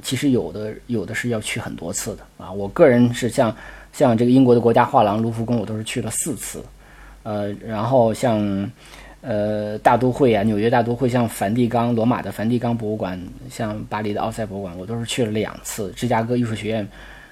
[0.00, 2.50] 其实有的有的是要去很多次的啊。
[2.50, 3.54] 我个人是像
[3.92, 6.64] 像这个英国的国家画廊卢浮宫，我都是去了四次，
[7.22, 8.70] 呃，然后像。
[9.28, 13.20] 呃，大都会啊，纽约大都会，像梵蒂冈、罗马的梵蒂冈博物馆，
[13.50, 15.90] 像巴黎的奥赛博物馆，我都是去了两次。
[15.96, 16.86] 芝加哥艺术学院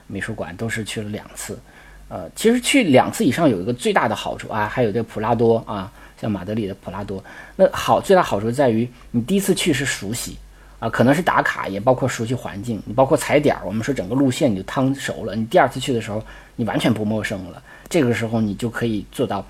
[0.09, 1.57] 美术馆都是去了两次。
[2.09, 7.22] 呃，其实去两次以上有一个最大的好处啊，还有这普拉多啊，像马德里的普拉多，
[7.55, 10.36] 那好，最大好处在于你第一次去是熟悉
[10.80, 15.36] 啊，可能是打卡，也包括熟悉环境，你包括踩点儿，我们说整个路线你就趟熟了。
[15.36, 16.20] 你第二次去的时候，
[16.57, 19.47] 你完全不陌生了，这个时候你就可以做到。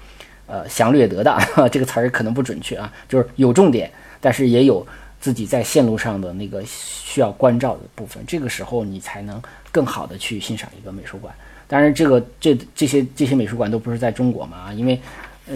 [0.47, 1.41] 呃，详略得当
[1.73, 3.91] 这个词儿可能不准确啊，就是有重点，
[4.21, 4.87] 但是也有
[5.19, 8.23] 自己在线路上的那个需要关照的部分。
[8.27, 9.43] 这个时候你才能
[9.73, 11.35] 更好的去欣赏一个美术馆。
[11.67, 15.01] 当然，这个这这些这些美术馆都不是在中国嘛，因为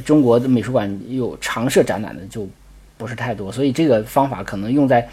[0.06, 2.48] 中国的美术馆有常设展览的就
[2.96, 5.06] 不是太多，所以这个方法可能用在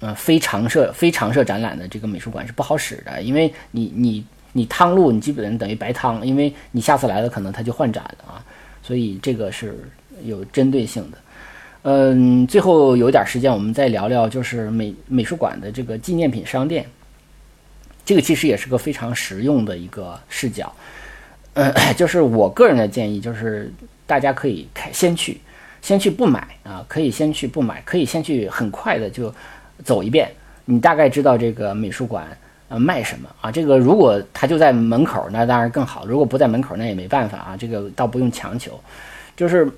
[0.00, 4.24] 嗯非常设非常设展览的这个美术馆是不好使的，因为你你。
[4.52, 8.44] 你趟路，你基本上等于白趟，因为你下次来了，可能他就换展了啊，
[8.82, 9.78] 所以这个是
[10.24, 11.18] 有针对性的。
[11.82, 16.86] 嗯，最后有点时间，我们再聊聊，就是美美术馆的这个纪念品商店，
[18.04, 20.70] 这个其实也是个非常实用的一个视角。
[21.54, 23.72] 嗯， 就是我个人的建议，就是
[24.06, 25.40] 大家可以开先去，
[25.80, 29.34] 先去不买啊，可以先去不买，可以先去很快的就
[29.82, 30.30] 走一遍。
[30.66, 32.26] 你大概知道这个美术馆
[32.70, 33.52] 呃卖什么啊。
[33.52, 37.56] 这个如果它就在门口，那当然更好；如果不在门口，那也没办法啊。
[37.58, 38.80] 这个倒不用强求，
[39.36, 39.70] 就是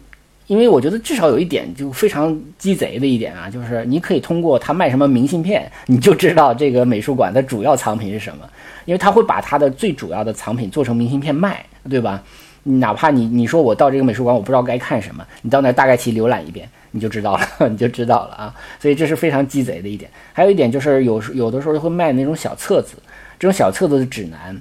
[0.46, 8.48] 因为我觉得至少有一点就非常鸡贼的一点啊，就是你可以通过他卖什么明信片，你就知道这个美术馆的主要藏品是什么，
[8.84, 12.22] 因为他会把他的最主要的藏品做成明信片卖，对吧？
[12.64, 18.54] 哪怕你你说我到这个美术馆，我不知道该看什么，你到那大概去浏览一遍，你就知道了， 你就知道了啊。
[18.80, 20.10] 所以这是非常鸡贼的一点。
[20.32, 22.94] 还有一点就是有时有的时候会卖那种小册子，
[23.38, 24.56] 这种小册子的指南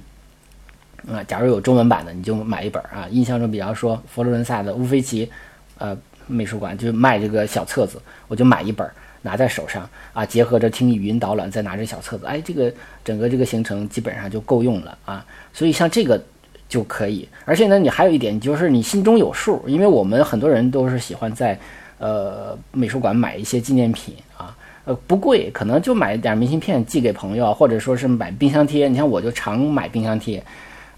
[1.10, 3.06] 啊，假如有中文版的，你就买一本啊。
[3.10, 5.30] 印象中，比方说佛罗伦萨的乌菲齐
[5.78, 8.88] 呃美术馆就卖这个小册子，我就买一本
[9.22, 12.72] 拿在手上啊，结合着听语音导览，再拿着小册子，哎，这个
[13.04, 15.24] 整个这个行程基本上就够用了啊。
[15.52, 16.22] 所以像这个。
[16.68, 21.60] 就可以，而且呢，你还有一点就是你心中有数，因为我们很多人都是喜欢在，
[22.02, 28.88] 呃，美术馆买一些纪念品啊，呃，不贵，可能就买一点明信片寄给朋友，或者说是买冰箱贴。
[28.88, 30.42] 你像我就常买冰箱贴，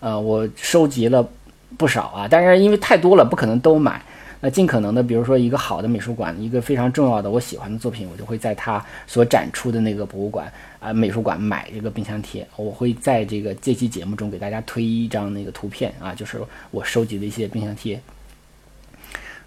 [0.01, 1.29] 呃，我收集了
[1.77, 4.01] 不少啊，但是因为太多了，不可能都买。
[4.41, 10.51] 那尽可能的，比如说一个好的美术馆，一个非常重要的我喜欢的作品，我就会在它所展出的那个博物馆
[10.81, 12.47] 啊美术馆买这个冰箱贴。
[12.57, 16.39] 我会在这个这期节目中给大家推一张那个图片啊，就是
[16.71, 18.01] 我收集的一些冰箱贴。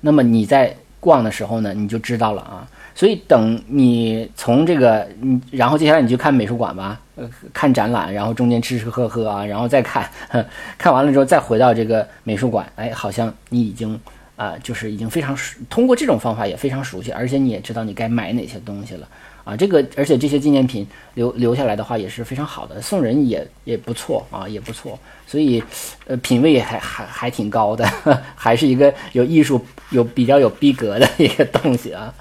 [0.02, 2.68] 那么你在逛的时候呢，你就知道了啊。
[2.94, 10.10] 所以等你从这个，你，然后接下来你就看美术馆吧，呃，看展览，然后中间吃吃喝喝啊，然后再看，
[10.78, 14.00] 看完了之后再回到这个美术馆，哎，好像你已经。
[14.38, 19.08] 啊，就是已经非常熟，通过这种方法也非常熟悉，而且你也知道你该买哪些东西了
[19.48, 19.56] 啊。
[19.56, 25.00] 这个，而且这些纪念品留留下来的话也是非常好的，送人也也不错啊，也不错。
[25.26, 25.64] 所以，
[26.06, 27.86] 呃，品味还还还挺高的，
[28.36, 32.14] 还是一个有艺术、有比较有逼格的一个东西啊。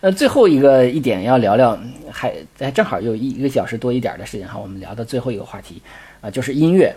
[0.00, 1.78] 呃，最后一个一点要聊聊，
[2.10, 2.34] 还
[2.74, 5.80] 正好有一一个小时多一点的时间哈，我们聊到最后一个话题
[6.20, 6.94] 啊，就是音乐。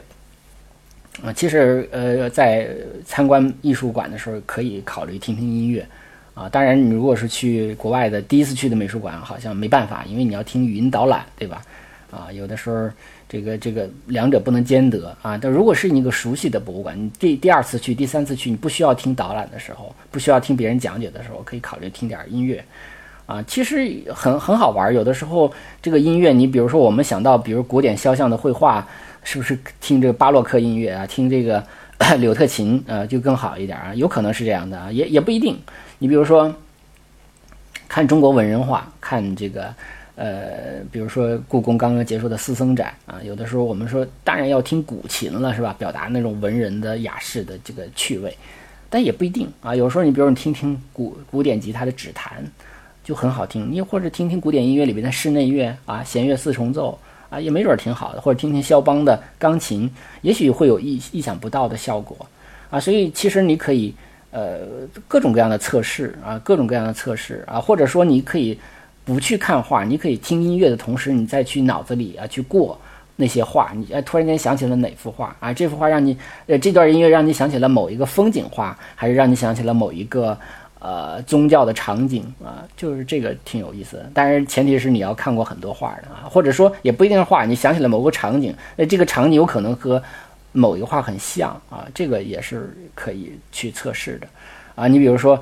[1.24, 2.68] 啊，其实呃，在
[3.06, 5.88] 参观艺术馆的时候，可以考虑听听音乐，
[6.36, 11.62] 啊，当然你如果是去国外的第一次去的美术馆，好像没办法，因为你要听语音导览，对吧？
[12.12, 12.90] 啊，有的时候
[13.28, 15.40] 这个这个两者不能兼得啊。
[15.42, 22.64] 但如果是你一个熟悉的博物馆，你第第二次去、第三次去，你不需要听导览的时候，不需要听别人讲解的时候，可以考虑听点音乐，
[23.26, 24.94] 啊，其实很很好玩。
[24.94, 28.86] 有的时候这个音乐，你比如说我们想到，比如古典肖像的绘画。
[29.28, 31.04] 是不是听这个巴洛克音乐啊？
[31.08, 31.66] 听这个
[32.22, 33.92] 柳特琴啊，就更好一点啊？
[33.96, 35.58] 有可能是这样的，也也不一定。
[35.98, 36.54] 你比如说，
[37.88, 39.74] 看中国文人画，看这个
[40.16, 45.76] 呃，比如说故宫刚刚结束的四僧展啊，有的时候我们说当然要听古琴了，是吧？
[45.78, 48.36] 表达那种文人的雅士的这个趣味，
[48.90, 49.76] 但也不一定啊。
[49.76, 52.44] 有时候你比如你听听古古典吉他的指弹，
[53.04, 53.72] 就很好听。
[53.72, 56.98] 你或者听听古典音乐里边的室内乐啊，弦乐四重奏。
[57.28, 59.90] 啊，也没准儿挺好的，或者听听肖邦的钢琴，
[60.22, 62.16] 也许会有意意想不到的效果
[62.70, 62.80] 啊。
[62.80, 63.92] 所以其实你可以
[64.36, 64.60] 呃
[65.08, 68.60] 各种各样的测试啊，各种各样的测试啊，或者说你可以
[69.06, 72.78] 不去看画，你可以听音乐的同时，你再去脑子里啊去过
[73.16, 75.54] 那些画，你突然间想起了哪幅画啊？
[75.54, 76.18] 这幅画让你
[76.48, 80.38] 呃这段音乐让你想起了某一个风景画，还是让你想起了某一个？
[80.78, 84.12] 呃，宗教的场景啊，就是这个挺有意思的。
[84.14, 90.04] 但是前提是你要看过很多画的啊，或者说也不一定是画，你想起了某个场景，那这个场景有可能和
[90.56, 94.28] 某一画很像啊，这个也是可以去测试的
[94.74, 94.88] 啊。
[94.88, 95.38] 你比如说，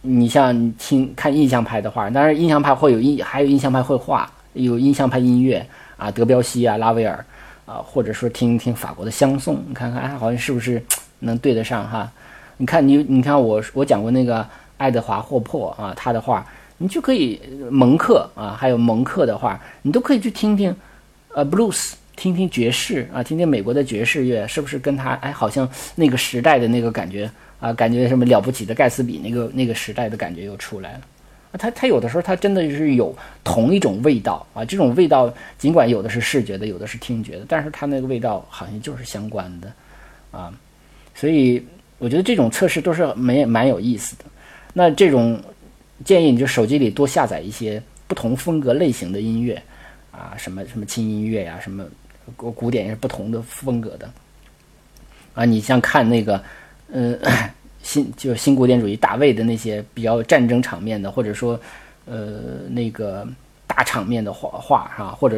[0.00, 5.64] 你像听看印象派的画，当然印象派会有印，还有印象派绘画，有印象派音乐
[5.96, 7.24] 啊，德彪西啊，拉威尔
[7.66, 10.82] 啊，或者说听听法国的香颂，你看看哎，好像是不是
[11.20, 12.10] 能对得上哈？
[12.58, 14.46] 你看你，你看我我讲过那个。
[14.78, 16.46] 爱德华霍珀啊，他的画
[16.76, 17.40] 你就可以
[17.70, 20.76] 蒙克啊，还有蒙克的画，你都可以去听听，
[21.32, 31.00] 呃，blues，听听爵士啊，听听美国的爵士乐，是不是跟他哎，好像那个时代的那个感觉啊，感觉什么了不起的盖茨比那个那个时代的感觉又出来了，
[31.58, 33.14] 他他有的时候他真的是有
[33.44, 39.72] 同一种味道啊，这种味道尽管有的是视觉的，有的是听觉的，但是他那个味道好像就是相关的
[40.30, 40.52] 啊，
[41.14, 41.62] 所以
[41.98, 44.24] 我觉得这种测试都是蛮蛮有意思的。
[44.72, 45.40] 那这种
[46.04, 49.62] 建议你就手机里多下载一些不同风格类型的音乐
[50.12, 51.84] 啊，什么什么轻音乐呀，什么
[52.34, 54.10] 古古典也是不同的风格的
[55.34, 55.44] 啊。
[55.44, 56.42] 你像看那个，
[56.90, 57.16] 呃，
[57.82, 61.58] 新就是新古典主义大卫的那些比较战争场面的，或者说
[62.06, 63.26] 呃那个
[63.66, 65.14] 大场面的画画啊？
[65.18, 65.36] 或者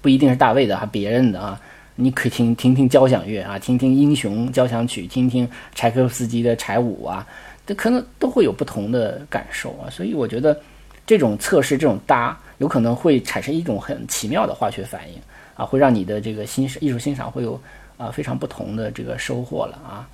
[0.00, 1.60] 不一定是大卫的，还别人的啊，
[1.94, 7.26] 你可以听听听交响乐啊，听听英雄交响曲，听听柴可夫斯基的柴舞啊。
[7.66, 10.56] 这可能都会有不同的感受啊，所以我觉得
[11.04, 15.20] 这种测试、这种搭有可能会产生一种很奇妙的化学反应
[15.56, 17.60] 啊，会让你的这个欣赏艺术欣赏会有
[17.96, 20.08] 啊非常不同的这个收获了啊。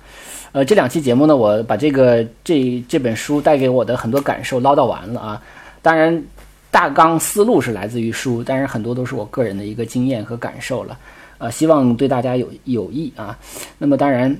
[0.53, 5.41] 呃，这两期节目呢，我把这个这这本书带给我的很多感受唠叨完了啊。
[5.81, 6.23] 当然，
[6.71, 10.97] 大纲思路是来自于书，但是很多都是我个人的一个经验和感受了。
[11.39, 13.37] 呃，希望对大家有有益啊。
[13.77, 14.33] 那么当然，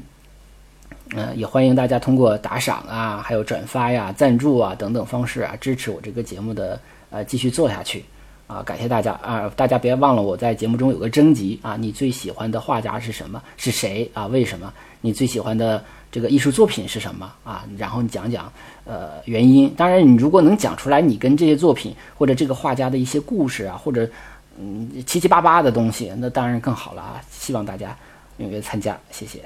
[1.16, 6.80] 嗯，也欢迎大家通过打赏啊，还有转发呀、赞助啊等等方式啊，支持我这个节目的
[7.10, 8.06] 呃继续做下去
[8.54, 8.64] 啊。
[8.64, 9.52] 感谢大家啊！
[9.56, 13.42] 大家别忘了我在节目中有个征集啊，你最喜欢的画家是什么？
[13.58, 14.28] 是谁啊？
[14.28, 14.72] 为什么？
[15.02, 15.84] 你最喜欢的？
[16.14, 17.66] 这个艺术作品是什么啊？
[17.76, 18.54] 然后你讲讲，
[18.86, 19.68] 呃，原因。
[19.76, 24.08] 当然，你如果能讲出来，你跟这些作品或者这个画家的一些故事啊，或者
[24.60, 27.20] 嗯七七八八的东西，那当然更好了啊！
[27.32, 27.98] 希望大家
[28.38, 29.40] 踊跃参加，谢谢。